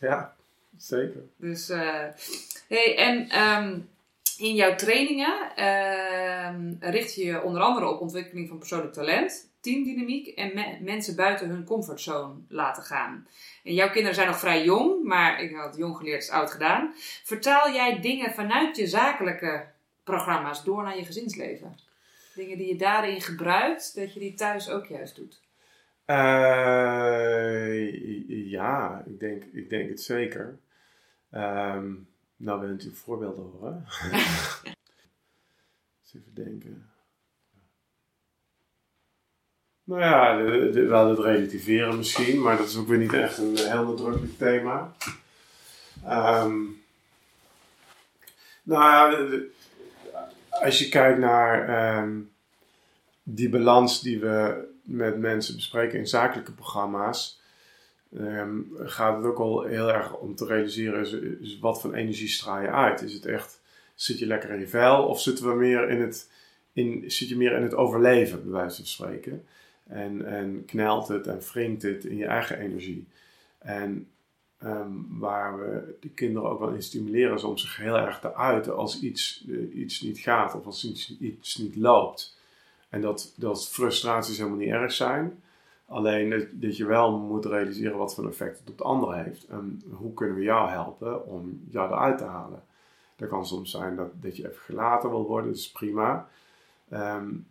[0.00, 0.34] Ja,
[0.76, 1.20] zeker.
[1.36, 2.04] Dus, uh,
[2.68, 3.88] hey, en um,
[4.38, 10.26] in jouw trainingen uh, richt je je onder andere op ontwikkeling van persoonlijk talent, teamdynamiek
[10.26, 13.26] en me mensen buiten hun comfortzone laten gaan.
[13.64, 16.94] En jouw kinderen zijn nog vrij jong, maar ik had jong geleerd is oud gedaan.
[17.24, 19.66] Vertaal jij dingen vanuit je zakelijke
[20.02, 21.78] programma's door naar je gezinsleven?
[22.34, 25.42] Dingen die je daarin gebruikt, dat je die thuis ook juist doet?
[26.06, 26.16] Uh,
[28.50, 30.58] ja, ik denk, ik denk het zeker.
[31.30, 33.84] Um, nou, we natuurlijk voorbeelden horen.
[36.02, 36.90] Eens even denken.
[39.84, 40.42] Nou ja,
[40.88, 44.94] wel het relativeren misschien, maar dat is ook weer niet echt een heel nadrukkelijk thema.
[46.08, 46.82] Um,
[48.62, 49.28] nou ja,
[50.50, 52.30] als je kijkt naar um,
[53.22, 57.40] die balans die we met mensen bespreken in zakelijke programma's,
[58.18, 62.28] um, gaat het ook al heel erg om te realiseren is, is wat voor energie
[62.28, 63.02] straal je uit.
[63.02, 63.60] Is het echt,
[63.94, 66.30] zit je lekker in je vel of zitten we meer in het,
[66.72, 69.46] in, zit je meer in het overleven, bij wijze van spreken?
[69.86, 73.08] En, en knelt het en wringt het in je eigen energie.
[73.58, 74.08] En
[74.64, 78.34] um, waar we de kinderen ook wel in stimuleren is om zich heel erg te
[78.34, 82.38] uiten als iets, uh, iets niet gaat of als iets, iets niet loopt.
[82.88, 85.42] En dat, dat frustraties helemaal niet erg zijn.
[85.86, 89.46] Alleen dat, je wel moet realiseren wat voor effect het op de ander heeft.
[89.46, 92.62] En hoe kunnen we jou helpen om jou eruit te halen.
[93.16, 96.28] Dat kan soms zijn dat, dat je even gelaten wil worden, dat is prima.
[96.92, 97.46] Um,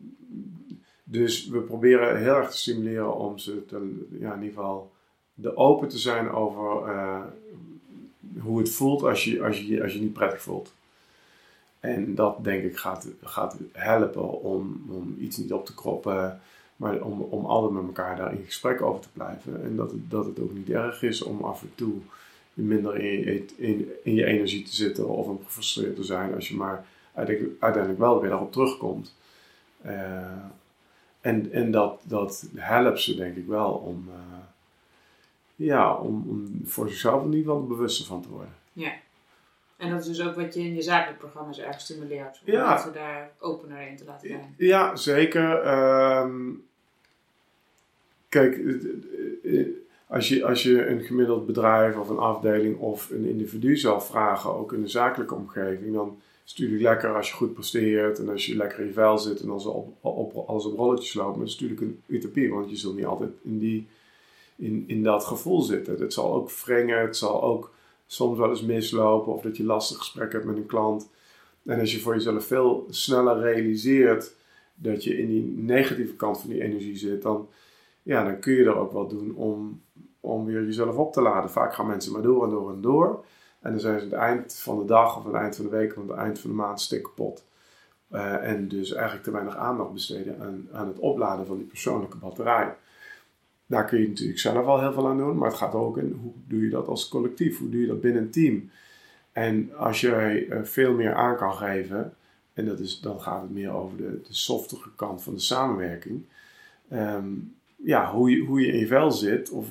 [1.04, 4.92] dus we proberen heel erg te stimuleren om ze te, ja, in ieder geval
[5.34, 7.22] de open te zijn over uh,
[8.40, 10.74] hoe het voelt als je, als, je, als je niet prettig voelt.
[11.80, 16.42] En dat denk ik gaat, gaat helpen om, om iets niet op te kroppen,
[16.76, 19.64] maar om, om altijd met elkaar daar in gesprek over te blijven.
[19.64, 21.94] En dat het, dat het ook niet erg is om af en toe
[22.54, 26.56] minder in, in, in je energie te zitten of om gefrustreerd te zijn als je
[26.56, 29.16] maar uiteindelijk wel weer daarop terugkomt.
[29.86, 30.46] Uh,
[31.24, 34.38] en, en dat, dat helpt ze denk ik wel om, uh,
[35.56, 38.54] ja, om, om voor zichzelf in ieder geval bewuster van te worden.
[38.74, 38.92] Ja.
[39.78, 42.42] En dat is dus ook wat je in je zakelijk programma's erg stimuleert.
[42.46, 42.70] Om ja.
[42.70, 44.56] mensen daar opener in te laten zijn.
[44.58, 45.68] Ja, zeker.
[46.22, 46.66] Um,
[48.30, 48.62] kijk,
[50.08, 54.54] als je, als je een gemiddeld bedrijf of een afdeling of een individu zou vragen,
[54.54, 58.46] ook in een zakelijke omgeving, dan is natuurlijk lekker als je goed presteert en als
[58.46, 61.36] je lekker in je vel zit en als op, op, op rolletjes loopt.
[61.36, 63.88] Maar het is natuurlijk een utopie, want je zult niet altijd in, die,
[64.56, 66.00] in, in dat gevoel zitten.
[66.00, 67.72] Het zal ook wringen, het zal ook
[68.08, 71.10] soms wel eens mislopen of dat je lastig gesprek hebt met een klant.
[71.66, 74.36] En als je voor jezelf veel sneller realiseert
[74.76, 77.48] dat je in die negatieve kant van die energie zit, dan,
[78.04, 79.82] ja, dan kun je er ook wat doen om,
[80.20, 81.50] om weer jezelf op te laden.
[81.50, 83.26] Vaak gaan mensen maar door en door en door.
[83.64, 85.66] En dan zijn ze aan het eind van de dag of aan het eind van
[85.66, 87.46] de week of aan het eind van de maand stik kapot.
[88.12, 92.18] Uh, en dus eigenlijk te weinig aandacht besteden aan, aan het opladen van die persoonlijke
[92.18, 92.76] batterij.
[93.66, 96.18] Daar kun je natuurlijk zelf al heel veel aan doen, maar het gaat ook in
[96.22, 98.70] hoe doe je dat als collectief, hoe doe je dat binnen een team.
[99.32, 102.14] En als je uh, veel meer aan kan geven,
[102.54, 106.26] en dat is, dan gaat het meer over de, de softere kant van de samenwerking.
[106.94, 109.68] Um, ja, hoe hoe je in je vel zit of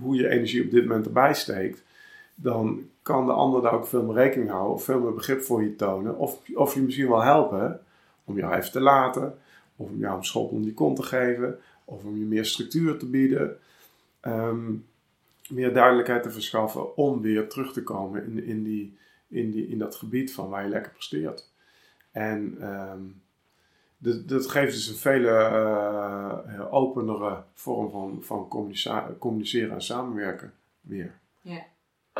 [0.00, 1.84] hoe je energie op dit moment erbij steekt,
[2.36, 5.62] dan kan de ander daar ook veel meer rekening houden of veel meer begrip voor
[5.62, 6.18] je tonen.
[6.18, 7.80] Of, of je misschien wel helpen
[8.24, 9.38] om jou even te laten,
[9.76, 12.98] of om jou een schop om die kont te geven, of om je meer structuur
[12.98, 13.58] te bieden.
[14.22, 14.86] Um,
[15.48, 18.96] meer duidelijkheid te verschaffen om weer terug te komen in, in, die,
[19.28, 21.50] in, die, in dat gebied van waar je lekker presteert.
[22.10, 23.00] En ehm,
[23.98, 26.38] dat, dat geeft dus een veel uh,
[26.70, 28.48] openere vorm van, van
[29.18, 31.18] communiceren en samenwerken weer.
[31.40, 31.66] Ja.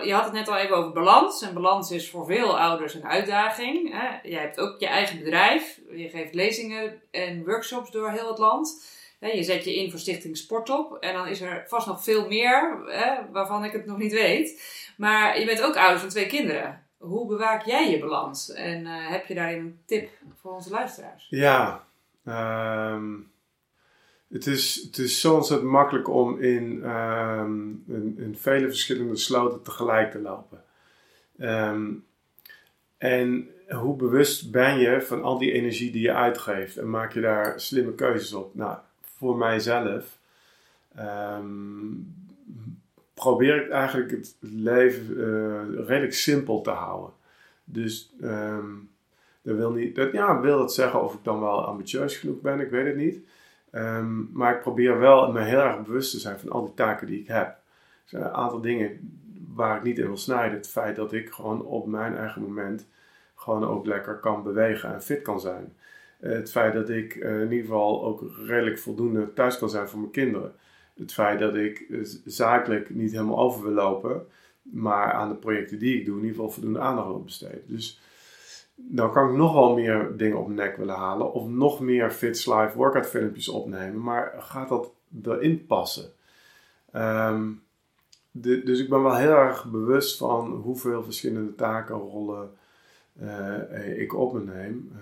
[0.05, 1.43] Je had het net al even over balans.
[1.43, 3.89] En balans is voor veel ouders een uitdaging.
[4.23, 5.81] Jij hebt ook je eigen bedrijf.
[5.91, 8.95] Je geeft lezingen en workshops door heel het land.
[9.21, 10.97] Je zet je in voor Stichting Sportop.
[11.01, 12.79] En dan is er vast nog veel meer
[13.33, 14.63] waarvan ik het nog niet weet.
[14.97, 16.87] Maar je bent ook ouder van twee kinderen.
[16.99, 18.53] Hoe bewaak jij je balans?
[18.53, 21.27] En uh, heb je daarin een tip voor onze luisteraars?
[21.31, 21.85] Ja,
[22.25, 23.31] um,
[24.33, 27.85] het, is, het is zo ontzettend makkelijk om in, um,
[28.19, 30.63] in, vele verschillende sloten tegelijk te lopen.
[31.39, 32.05] Um,
[32.99, 36.77] en hoe bewust ben je van al die energie die je uitgeeft?
[36.77, 38.55] En maak je daar slimme keuzes op?
[38.55, 40.19] Nou, voor mijzelf
[40.99, 42.15] um,
[43.15, 47.11] probeer ik eigenlijk het leven uh, redelijk simpel te houden.
[47.65, 48.13] Dus
[49.43, 52.61] dat wil niet, dat, ja, wil dat zeggen of ik dan wel ambitieus genoeg ben,
[52.61, 53.19] ik weet het niet.
[53.77, 57.07] Um, maar ik probeer wel me heel erg bewust te zijn van al die taken
[57.07, 57.47] die ik heb.
[57.47, 57.59] Er
[58.05, 59.21] zijn een aantal dingen
[59.55, 60.57] waar ik niet in wil snijden.
[60.57, 62.87] Het feit dat ik gewoon op mijn eigen moment
[63.35, 65.77] gewoon ook lekker kan bewegen en fit kan zijn.
[66.21, 69.89] Eh, het feit dat ik uh, in ieder geval ook redelijk voldoende thuis kan zijn
[69.89, 70.53] voor mijn kinderen.
[70.95, 71.87] Het feit dat ik
[72.25, 74.27] zakelijk niet helemaal over wil lopen,
[74.63, 77.63] maar aan de projecten die ik doe in ieder geval voldoende aandacht wil besteden.
[77.67, 78.01] Dus
[78.77, 82.11] dan kan ik nog wel meer dingen op mijn nek willen halen of nog meer
[82.11, 86.13] Fits Live workout filmpjes opnemen, maar gaat dat erin passen?
[88.31, 92.51] De, dus ik ben wel heel erg bewust van hoeveel verschillende taken, rollen
[93.97, 94.93] ik op me neem.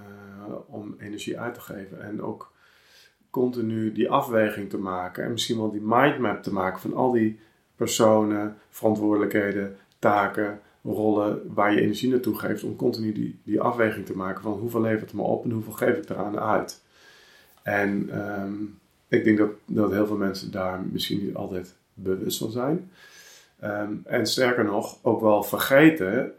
[0.46, 2.02] Eh, om energie uit te geven.
[2.02, 2.52] En ook
[3.30, 5.24] continu die afweging te maken.
[5.24, 7.40] En misschien wel die mindmap te maken van al die
[7.76, 12.64] personen, verantwoordelijkheden, taken, rollen waar je energie naartoe geeft.
[12.64, 15.73] Om continu die, die afweging te maken van hoeveel levert het me op en hoeveel
[15.73, 16.83] geef ik eraan uit.
[17.62, 18.55] En ehm,
[19.09, 22.90] ik denk dat, dat heel veel mensen daar misschien niet altijd bewust van zijn.
[23.59, 26.33] Ehm, en sterker nog, ook wel vergeten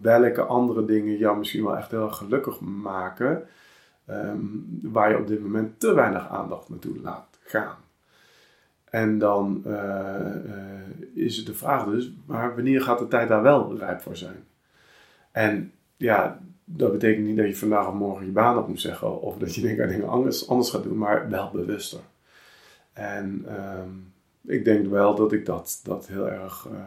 [0.00, 3.42] welke andere dingen jou misschien wel echt heel gelukkig maken,
[4.06, 4.38] ehm,
[4.82, 7.76] waar je op dit moment te weinig aandacht naartoe laat gaan.
[8.90, 10.16] En dan uh,
[11.14, 14.44] is het de vraag dus, maar wanneer gaat de tijd daar wel rijp voor zijn?
[15.32, 19.20] En ja, dat betekent niet dat je vandaag of morgen je baan op moet zeggen,
[19.20, 22.00] of dat je dingen, dingen anders, anders gaat doen, maar wel bewuster.
[22.92, 23.46] En
[23.78, 24.12] um,
[24.46, 26.78] ik denk wel dat ik dat, dat heel erg, uh,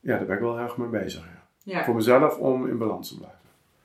[0.00, 1.22] ja, daar ben ik wel erg mee bezig.
[1.22, 1.40] Ja.
[1.62, 1.84] Ja.
[1.84, 3.38] Voor mezelf om in balans te blijven.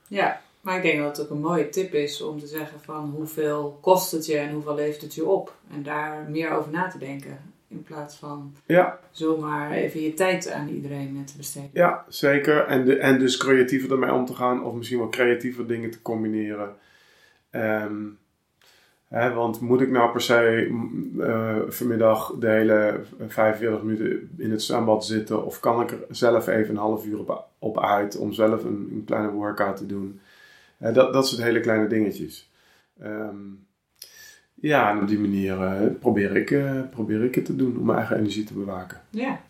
[0.07, 3.09] Ja, maar ik denk dat het ook een mooie tip is om te zeggen van
[3.15, 5.55] hoeveel kost het je en hoeveel levert het je op.
[5.71, 7.37] En daar meer over na te denken.
[7.67, 8.99] In plaats van ja.
[9.11, 11.69] zomaar even je tijd aan iedereen te besteden.
[11.73, 12.65] Ja, zeker.
[12.65, 14.63] En, de, en dus creatiever ermee om te gaan.
[14.63, 16.75] Of misschien wel creatiever dingen te combineren.
[17.51, 18.17] Um,
[19.09, 20.67] want moet ik nou per se
[21.17, 25.45] uh, vanmiddag de hele 45 minuten in het zwembad zitten?
[25.45, 28.89] Of kan ik er zelf even een half uur op, op uit om zelf een,
[28.91, 30.19] een kleine workout te doen?
[30.79, 32.51] Uh, dat, dat soort hele kleine dingetjes.
[33.03, 33.67] Um,
[34.53, 36.59] ja, en op die manier uh, probeer, ik,
[36.91, 39.01] probeer ik het te doen om mijn eigen energie te bewaken.
[39.09, 39.41] Ja.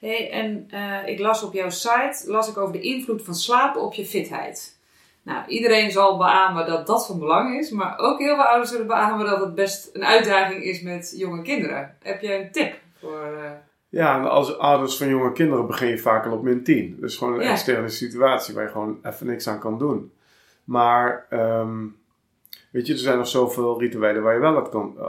[0.00, 0.68] Hey, en
[1.06, 4.78] ik las op jouw site las ik over de invloed van slapen op je fitheid.
[5.22, 8.86] Nou, iedereen zal beamen dat dat van belang is, maar ook heel veel ouders zullen
[8.86, 11.96] beamen dat het best een uitdaging is met jonge kinderen.
[12.02, 13.38] Heb je een tip voor.
[13.88, 16.96] Ja, als ouders van jonge kinderen begin je vaak al op min 10.
[17.00, 20.12] Dus gewoon een externe situatie waar je gewoon even niks aan kan doen.
[20.70, 21.96] Maar, um,
[22.70, 25.06] weet je, er zijn nog zoveel rituelen waar je wel wat, kan, uh,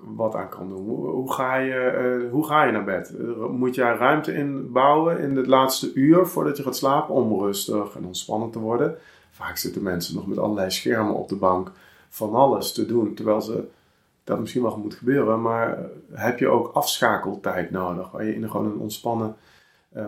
[0.00, 0.84] wat aan kan doen.
[0.86, 3.14] Hoe, ga je, uh, hoe ga je naar bed?
[3.50, 8.04] Moet je ruimte inbouwen in het laatste uur voordat je gaat slapen om rustig en
[8.04, 8.96] ontspannen te worden?
[9.30, 11.72] Vaak zitten mensen nog met allerlei schermen op de bank
[12.08, 13.68] van alles te doen, terwijl ze
[14.24, 18.50] dat misschien wel moet gebeuren, maar eh, heb je ook afschakeltijd nodig, waar je in
[18.50, 19.36] gewoon een ontspannen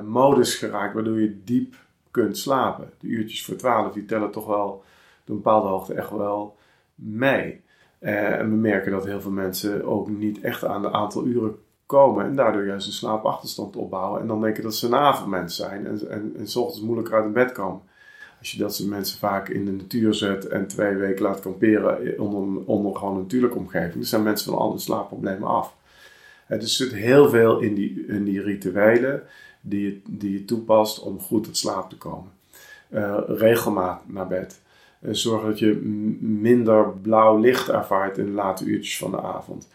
[0.05, 1.75] modus geraakt, waardoor je diep
[2.11, 2.91] kunt slapen.
[2.99, 4.85] De uurtjes voor 12, die tellen toch wel
[5.27, 6.57] een bepaalde hoogte echt wel
[6.95, 7.63] mee.
[8.01, 11.57] Uh, en we merken dat heel veel mensen ook niet echt aan de aantal uren
[11.87, 15.87] komen en daardoor juist een slaapachterstand opbouwen en dan denken dat ze een avondmens zijn
[15.87, 17.83] en, en, en s ochtends moeilijker uit bed komen.
[18.39, 22.21] Als je dat soort mensen vaak in de natuur zet en twee weken laat kamperen
[22.21, 25.77] onder, onder gewoon een natuurlijke omgeving, dan zijn mensen van alle slaapproblemen af.
[26.49, 29.23] dus er zit heel veel in die, in die rituelen
[29.61, 32.31] die je, die je toepast om goed tot slaap te komen.
[32.89, 34.61] Uh, regelmaat naar bed.
[35.05, 35.75] Uh, zorg dat je
[36.21, 39.69] minder blauw licht ervaart in de late uurtjes van de avond.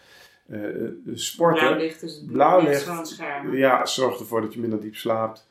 [0.48, 1.66] Uh, sporten.
[1.66, 2.82] Blauw licht is het Blauw licht.
[2.82, 3.56] van het scherm.
[3.56, 5.48] Ja, zorgt ervoor dat je minder diep slaapt.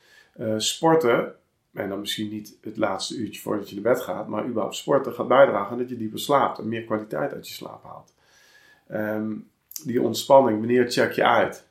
[0.57, 1.35] Sporten,
[1.73, 5.13] en dan misschien niet het laatste uurtje voordat je naar bed gaat, maar überhaupt sporten
[5.13, 8.13] gaat bijdragen dat je dieper slaapt en meer kwaliteit uit je slaap haalt.
[8.91, 9.49] Um,
[9.83, 11.67] die ontspanning, wanneer check je uit?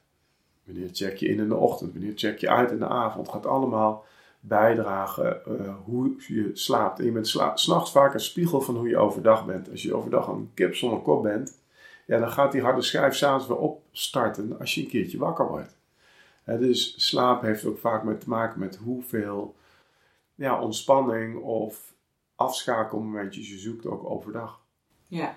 [0.64, 1.92] Wanneer check je in in de ochtend?
[1.92, 3.28] Wanneer check je uit in de avond?
[3.28, 4.04] Gaat allemaal
[4.40, 6.98] bijdragen uh, hoe je slaapt.
[6.98, 9.70] En je bent s'nachts vaak een spiegel van hoe je overdag bent.
[9.70, 11.58] Als je overdag een kip zonder kop bent,
[12.06, 15.76] ja, dan gaat die harde schijf s'avonds weer opstarten als je een keertje wakker wordt.
[16.44, 19.54] dus slaap heeft ook vaak met te maken met hoeveel
[20.34, 21.94] ja, ontspanning of
[22.34, 24.60] afschakelmomentjes je zoekt ook overdag.
[25.06, 25.36] Ja,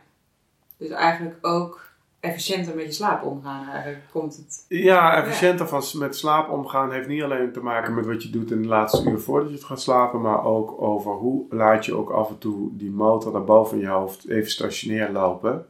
[0.78, 1.91] dus eigenlijk ook
[2.22, 3.70] efficiënter met je slaap omgaan.
[3.70, 4.66] Eigenlijk komt het.
[4.68, 8.52] Ja, efficiënter Van, met slaap omgaan heeft niet alleen te maken met wat je doet
[8.52, 11.96] in de laatste uur voordat je het gaat slapen, maar ook over hoe laat je
[11.96, 15.66] ook af en toe die motor daar boven je hoofd even stationair lopen.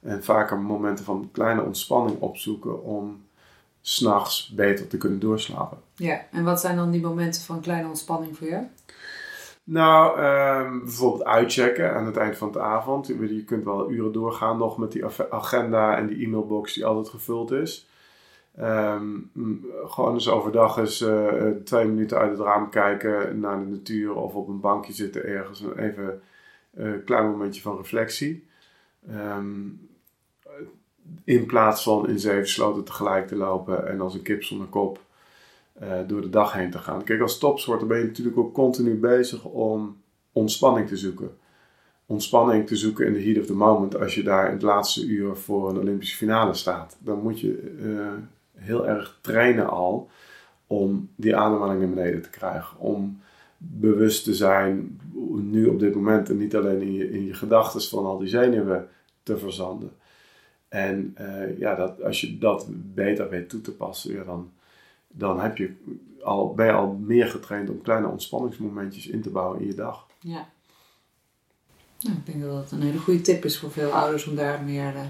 [0.00, 3.24] En vaker momenten van kleine ontspanning opzoeken om
[3.80, 5.78] s'nachts beter te kunnen doorslapen.
[5.94, 8.64] Ja, en wat zijn dan die momenten van kleine ontspanning voor jou?
[9.64, 13.06] Nou, um, bijvoorbeeld uitchecken aan het eind van de avond.
[13.06, 17.50] Je kunt wel uren doorgaan nog met die agenda en die e-mailbox die altijd gevuld
[17.50, 17.88] is.
[18.60, 19.30] Um,
[19.84, 24.34] gewoon eens overdag eens uh, twee minuten uit het raam kijken naar de natuur of
[24.34, 25.64] op een bankje zitten ergens.
[25.76, 26.22] Even
[26.74, 28.46] een klein momentje van reflectie.
[29.10, 29.88] Um,
[31.24, 35.00] in plaats van in zeven sloten tegelijk te lopen en als een kip zonder kop
[35.82, 37.04] uh, door de dag heen te gaan.
[37.04, 39.96] Kijk, als topsporter ben je natuurlijk ook continu bezig om
[40.32, 41.30] ontspanning te zoeken.
[42.06, 45.06] Ontspanning te zoeken in de heat of the moment als je daar in het laatste
[45.06, 46.96] uur voor een Olympische finale staat.
[47.00, 48.12] Dan moet je uh,
[48.54, 50.10] heel erg trainen al
[50.66, 52.78] om die ademhaling naar beneden te krijgen.
[52.78, 53.20] Om
[53.58, 55.00] bewust te zijn,
[55.32, 58.28] nu op dit moment, en niet alleen in je, in je gedachten van al die
[58.28, 58.88] zenuwen
[59.22, 59.90] te verzanden.
[60.68, 64.50] En uh, ja, dat, als je dat beter weet toe te passen, dan,
[65.12, 65.74] dan heb je
[66.22, 70.06] al, ben je al meer getraind om kleine ontspanningsmomentjes in te bouwen in je dag.
[70.20, 70.48] Ja.
[72.00, 74.62] Nou, ik denk dat dat een hele goede tip is voor veel ouders om daar
[74.62, 74.94] meer.
[74.94, 75.00] Uh...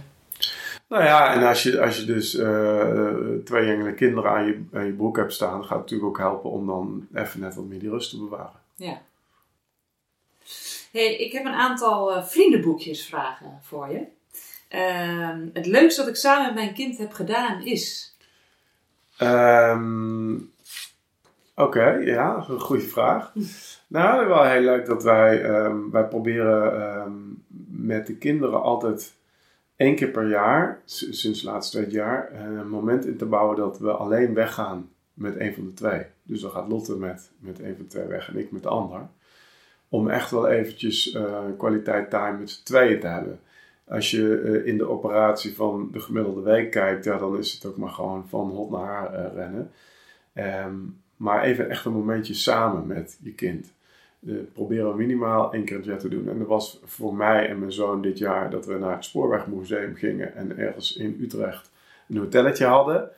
[0.89, 4.87] Nou ja, en als je, als je dus uh, twee jongere kinderen aan je, aan
[4.87, 7.79] je broek hebt staan, gaat het natuurlijk ook helpen om dan even net wat meer
[7.79, 8.61] die rust te bewaren.
[8.75, 9.03] Ja.
[10.93, 14.07] Hey, ik heb een aantal uh, vriendenboekjes vragen voor je.
[14.71, 18.12] Uh, het leukste wat ik samen met mijn kind heb gedaan is.
[19.23, 20.53] Um,
[21.55, 23.33] Oké, ja, een goede vraag.
[23.87, 29.14] nou, wel heel leuk dat wij, um, wij proberen um, met de kinderen altijd
[29.77, 33.79] één keer per jaar, sinds de laatste twee jaar, een moment in te bouwen dat
[33.79, 36.03] we alleen weggaan met een van de twee.
[36.23, 38.68] Dus dan gaat Lotte met, met een van de twee weg en ik met de
[38.68, 39.01] ander.
[39.89, 43.41] Om echt wel eventjes uh, kwaliteit time met z'n tweeën te hebben.
[43.93, 47.64] Als je uh, in de operatie van de gemiddelde week kijkt, ja, dan is het
[47.64, 49.70] ook maar gewoon van hot naar haar uh, rennen.
[50.66, 53.72] Um, maar even echt een momentje samen met je kind.
[54.20, 56.28] Uh, proberen minimaal één keer het jaar te doen.
[56.28, 59.95] En dat was voor mij en mijn zoon dit jaar dat we naar het Spoorwegmuseum
[59.95, 61.70] gingen en ergens in Utrecht
[62.09, 63.11] een hotelletje hadden.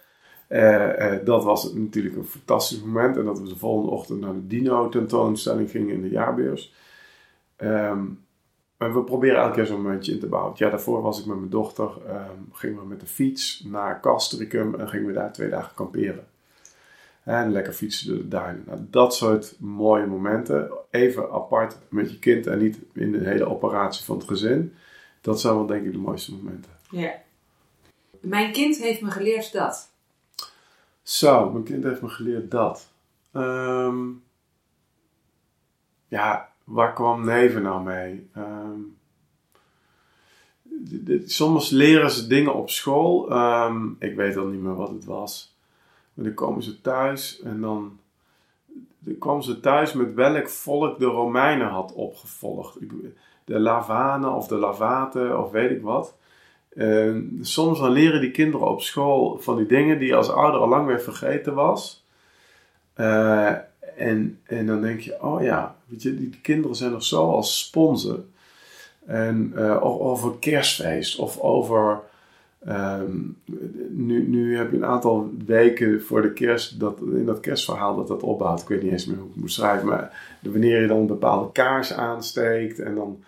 [1.25, 3.17] Dat was natuurlijk een fantastisch moment.
[3.17, 6.75] En dat we de volgende ochtend naar de Dino tentoonstelling gingen in de jaarbeurs.
[7.59, 8.24] Um,
[8.93, 10.53] we proberen elke keer zo'n momentje in te bouwen.
[10.57, 14.75] Ja, daarvoor was ik met mijn dochter, um, gingen we met de fiets naar Castricum
[14.75, 16.27] en gingen we daar twee dagen kamperen.
[17.23, 18.63] En lekker fietsen door de duinen.
[18.67, 23.49] Nou, dat soort mooie momenten, even apart met je kind en niet in de hele
[23.49, 24.75] operatie van het gezin.
[25.21, 26.71] Dat zijn wel denk ik de mooiste momenten.
[26.91, 27.13] Ja.
[28.21, 29.91] Mijn kind heeft me geleerd dat.
[31.03, 32.93] Zo, mijn kind heeft me geleerd dat.
[33.33, 34.23] Um,
[36.09, 38.29] ja, waar kwam Neven nou mee?
[38.37, 38.97] Um,
[41.25, 43.33] soms leren ze dingen op school.
[43.33, 45.57] Um, ik weet al niet meer wat het was.
[46.15, 47.99] Maar dan komen ze thuis en dan,
[48.99, 52.79] dan kwamen ze thuis met welk volk de Romeinen had opgevolgd.
[53.45, 56.17] De Lavanen of de Lavaten of weet ik wat.
[57.41, 60.87] Soms dan leren die kinderen op school van die dingen die als ouder al lang
[60.87, 62.05] weer vergeten was.
[62.97, 63.53] Uh,
[63.97, 67.59] en, en dan denk je, oh ja, weet je, die kinderen zijn nog zo als
[67.59, 68.29] sponsen.
[69.07, 72.01] En uh, over kerstfeest of over.
[72.69, 73.37] Um,
[73.89, 78.09] nu, nu heb je een aantal weken voor de kerst, dat, in dat kerstverhaal dat
[78.09, 78.61] dat opbouwt.
[78.61, 81.53] Ik weet niet eens meer hoe ik moet schrijven, maar wanneer je dan een bepaalde
[81.53, 83.23] kaars aansteekt en dan.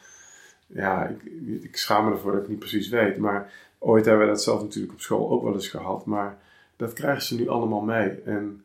[0.67, 1.23] Ja, ik,
[1.63, 4.63] ik schaam me ervoor dat ik niet precies weet, maar ooit hebben we dat zelf
[4.63, 6.07] natuurlijk op school ook wel eens gehad.
[6.07, 6.39] Maar
[6.77, 8.11] dat krijgen ze nu allemaal mee.
[8.25, 8.65] En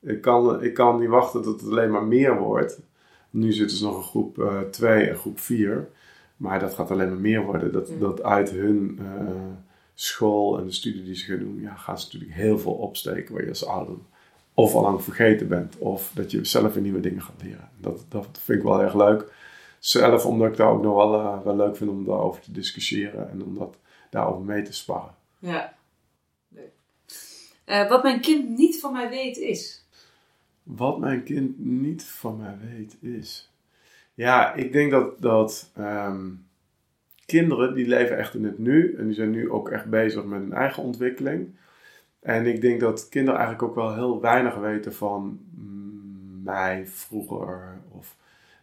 [0.00, 2.80] ik kan, ik kan niet wachten tot het alleen maar meer wordt.
[3.36, 5.88] Nu zitten ze nog in groep 2 uh, en groep 4.
[6.36, 7.72] Maar dat gaat alleen maar meer worden.
[7.72, 9.06] Dat, dat uit hun uh,
[9.94, 13.34] school en de studie die ze gaan doen, ja, gaan ze natuurlijk heel veel opsteken
[13.34, 13.96] waar je als ouder
[14.54, 17.70] of al lang vergeten bent, of dat je zelf weer nieuwe dingen gaat leren.
[17.80, 19.32] Dat, dat vind ik wel erg leuk.
[19.78, 23.30] Zelf, omdat ik daar ook nog wel, eh, wel leuk vind om daarover te discussiëren
[23.30, 23.76] en om dat
[24.10, 25.14] daarover mee te sparren.
[25.38, 25.74] Ja,
[26.48, 26.72] leuk.
[27.64, 29.85] Eh, wat mijn kind niet van mij weet is.
[30.66, 33.52] Wat mijn kind niet van mij weet is.
[34.14, 36.30] Ja, ik denk dat, dat ehm,
[37.26, 40.40] kinderen die leven echt in het nu en die zijn nu ook echt bezig met
[40.40, 41.54] hun eigen ontwikkeling.
[42.20, 45.40] En ik denk dat kinderen eigenlijk ook wel heel weinig weten van
[46.42, 47.80] mij vroeger.
[47.88, 48.16] Of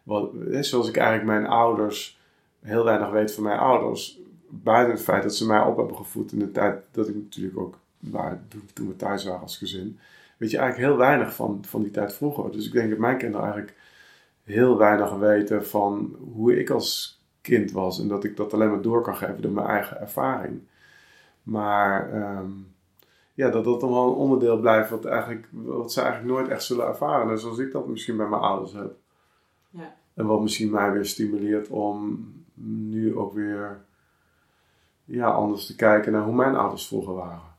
[0.03, 2.21] wat, zoals ik eigenlijk mijn ouders
[2.63, 4.19] heel weinig weet van mijn ouders.
[4.49, 7.57] Buiten het feit dat ze mij op hebben gevoed in de tijd dat ik natuurlijk
[7.57, 8.41] ook, waar,
[8.73, 9.99] toen we thuis waren als gezin.
[10.37, 12.51] Weet je eigenlijk heel weinig van, van die tijd vroeger.
[12.51, 13.77] Dus ik denk dat mijn kinderen eigenlijk
[14.43, 17.99] heel weinig weten van hoe ik als kind was.
[17.99, 20.61] En dat ik dat alleen maar door kan geven door mijn eigen ervaring.
[21.43, 22.51] Maar ehm,
[23.33, 26.63] ja, dat dat dan wel een onderdeel blijft wat, eigenlijk, wat ze eigenlijk nooit echt
[26.63, 27.27] zullen ervaren.
[27.27, 28.95] Dus zoals ik dat misschien bij mijn ouders heb.
[29.69, 29.95] Ja.
[30.13, 33.85] En wat misschien mij weer stimuleert om nu ook weer
[35.05, 37.52] ja, anders te kijken naar hoe mijn ouders vroeger waren.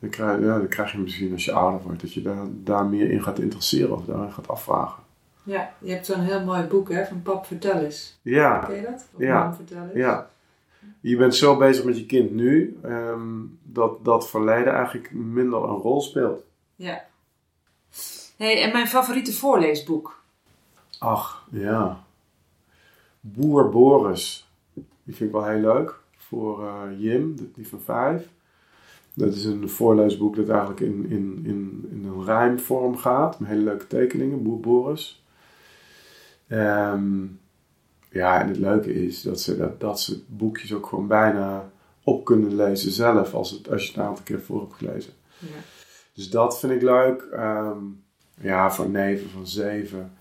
[0.00, 2.84] Dan krijg, ja, dan krijg je misschien als je ouder wordt, dat je daar, daar
[2.84, 5.02] meer in gaat interesseren of daarin gaat afvragen.
[5.42, 8.18] Ja, je hebt zo'n heel mooi boek hè, van Pap Vertel eens.
[8.22, 8.58] Ja.
[8.58, 9.08] Ken je dat?
[9.14, 9.42] Of ja.
[9.44, 9.92] Mam Vertel eens?
[9.94, 10.30] Ja.
[11.00, 15.76] Je bent zo bezig met je kind nu, ehm, dat dat verleden eigenlijk minder een
[15.76, 16.42] rol speelt.
[16.76, 17.04] Ja.
[18.36, 20.22] Hey, en mijn favoriete voorleesboek?
[20.98, 22.02] Ach, ja.
[23.20, 24.48] Boer Boris.
[24.74, 25.98] Die vind ik wel heel leuk.
[26.16, 28.28] Voor uh, Jim, die van vijf.
[29.14, 33.40] Dat is een voorleesboek dat eigenlijk in, in, in, in een rijmvorm gaat.
[33.40, 34.42] Met hele leuke tekeningen.
[34.42, 35.24] Boer Boris.
[36.48, 37.40] Um,
[38.10, 41.70] ja, en het leuke is dat ze dat, dat ze boekjes ook gewoon bijna
[42.04, 43.34] op kunnen lezen zelf.
[43.34, 45.12] Als, het, als je het een aantal keer voor hebt gelezen.
[45.38, 45.46] Ja.
[46.14, 47.28] Dus dat vind ik leuk.
[47.32, 48.02] Um,
[48.40, 50.12] ja, voor neven van zeven.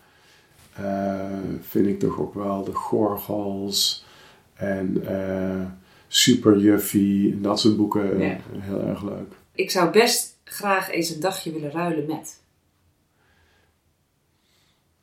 [0.79, 4.05] Uh, vind ik toch ook wel de Gorgels
[4.53, 5.65] en uh,
[6.11, 8.37] Super Juffy en dat soort boeken ja.
[8.57, 9.33] heel erg leuk.
[9.51, 12.41] Ik zou best graag eens een dagje willen ruilen met.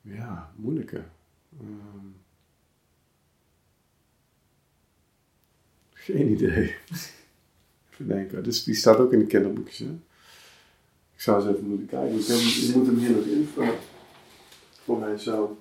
[0.01, 1.03] Ja, moeilijke.
[1.61, 2.15] Um,
[5.93, 6.75] geen idee.
[7.91, 8.43] Even denken.
[8.43, 9.79] Dus die staat ook in de kinderboekjes.
[9.79, 9.99] Hè?
[11.15, 12.15] Ik zou eens even moeten kijken.
[12.17, 13.75] Je moet hem hier nog invullen.
[14.83, 15.57] Voor mijn zoon.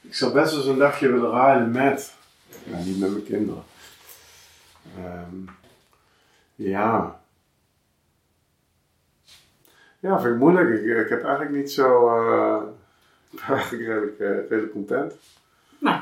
[0.00, 2.14] Ik zou best eens een dagje willen rijden met.
[2.70, 3.62] Ja, niet met mijn kinderen.
[4.96, 5.48] Um,
[6.54, 7.20] ja.
[10.00, 10.68] Ja, vind ik moeilijk.
[10.68, 12.08] Ik, ik heb eigenlijk niet zo.
[12.08, 12.62] Uh,
[13.56, 15.14] eigenlijk redelijk, uh, redelijk content.
[15.78, 16.00] Nou,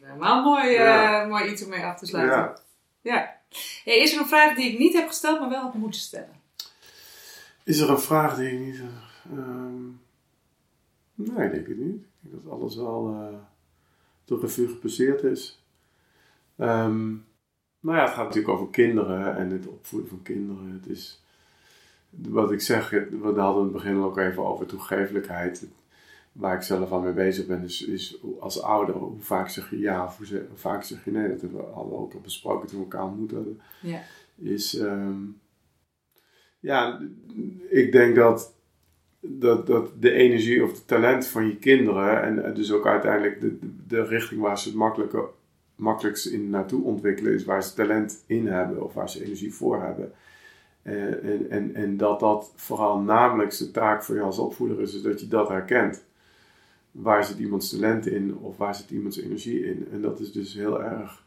[0.00, 1.22] helemaal mooi, ja.
[1.22, 2.38] uh, mooi iets om mee af te sluiten.
[2.38, 2.54] Ja.
[3.00, 3.36] ja.
[3.84, 6.40] Hey, is er een vraag die ik niet heb gesteld, maar wel had moeten stellen?
[7.64, 8.80] Is er een vraag die ik niet.
[9.32, 10.00] Um,
[11.14, 12.02] nee, ik denk het niet.
[12.02, 13.42] Ik denk dat alles wel
[14.24, 15.62] door revue gepasseerd is.
[16.58, 17.26] Um,
[17.84, 20.72] nou ja, het gaat natuurlijk over kinderen en het opvoeden van kinderen.
[20.72, 21.22] Het is,
[22.10, 25.66] wat ik zeg, we hadden in het begin ook even over toegeeflijkheid.
[26.32, 29.78] Waar ik zelf al mee bezig ben, is, is als ouder, hoe vaak zeg je
[29.78, 31.28] ja of hoe, vaak zeg je nee.
[31.28, 33.60] Dat hebben we al ook al besproken toen we elkaar ontmoeten.
[33.80, 34.00] Ja.
[34.36, 35.40] Is, um,
[36.60, 37.00] ja,
[37.68, 38.54] ik denk dat,
[39.20, 43.58] dat, dat de energie of het talent van je kinderen en dus ook uiteindelijk de,
[43.58, 45.28] de, de richting waar ze het makkelijker
[45.76, 49.82] makkelijkst in naartoe ontwikkelen is waar ze talent in hebben of waar ze energie voor
[49.82, 50.12] hebben.
[50.82, 55.02] en, en, en dat dat vooral namelijk de taak voor je als opvoeder is, is
[55.02, 56.04] dat je dat herkent.
[56.90, 59.88] Waar zit iemands talent in of waar zit iemands energie in?
[59.92, 61.24] En dat is dus heel erg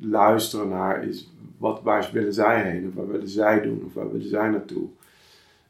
[0.00, 4.12] luisteren naar is wat, waar willen zij heen of waar willen zij doen of waar
[4.12, 4.88] willen zij naartoe.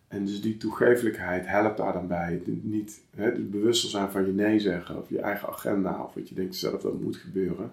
[0.08, 2.42] En dus die toegeeflijkheid helpt daar dan bij.
[2.46, 6.28] Niet hè, het bewustzijn zijn van je nee zeggen of je eigen agenda of wat
[6.28, 7.70] je denkt zelf dat moet gebeuren.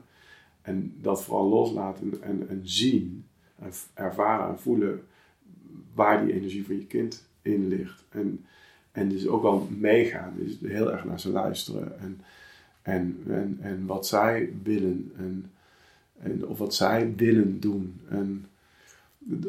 [0.61, 3.25] En dat vooral loslaten en, en zien
[3.59, 5.03] en ervaren en voelen
[5.93, 8.03] waar die energie van je kind in ligt.
[8.09, 8.45] En,
[8.91, 12.21] en dus ook wel meegaan, dus heel erg naar ze luisteren en,
[12.81, 15.51] en, en, wat zij willen en,
[16.19, 18.01] en of wat zij willen doen.
[18.09, 18.45] En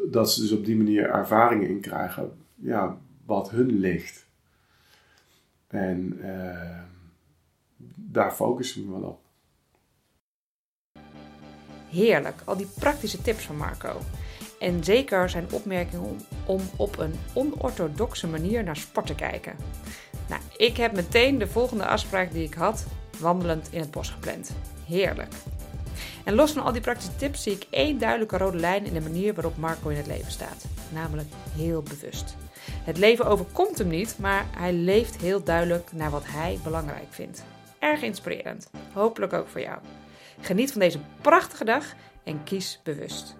[0.09, 4.25] dat ze dus op die manier ervaringen in krijgen, ja, wat hun ligt.
[5.67, 6.79] En uh,
[7.95, 9.22] daar focussen we wel op.
[11.93, 13.99] Heerlijk, al die praktische tips van Marco.
[14.59, 19.55] En zeker zijn opmerkingen om, op een onorthodoxe manier naar sport te kijken.
[20.27, 22.85] Nou, ik heb meteen de volgende afspraak die ik had,
[23.19, 24.51] wandelend in het bos gepland.
[24.87, 25.33] Heerlijk.
[26.23, 29.01] En los van al die praktische tips zie ik één duidelijke rode lijn in de
[29.01, 30.65] manier waarop Marco in het leven staat.
[30.89, 32.35] Namelijk heel bewust.
[32.83, 37.43] Het leven overkomt hem niet, maar hij leeft heel duidelijk naar wat hij belangrijk vindt.
[37.79, 38.69] Erg inspirerend.
[38.93, 39.77] Hopelijk ook voor jou.
[40.43, 41.85] Geniet van deze prachtige dag
[42.23, 43.35] en kies bewust.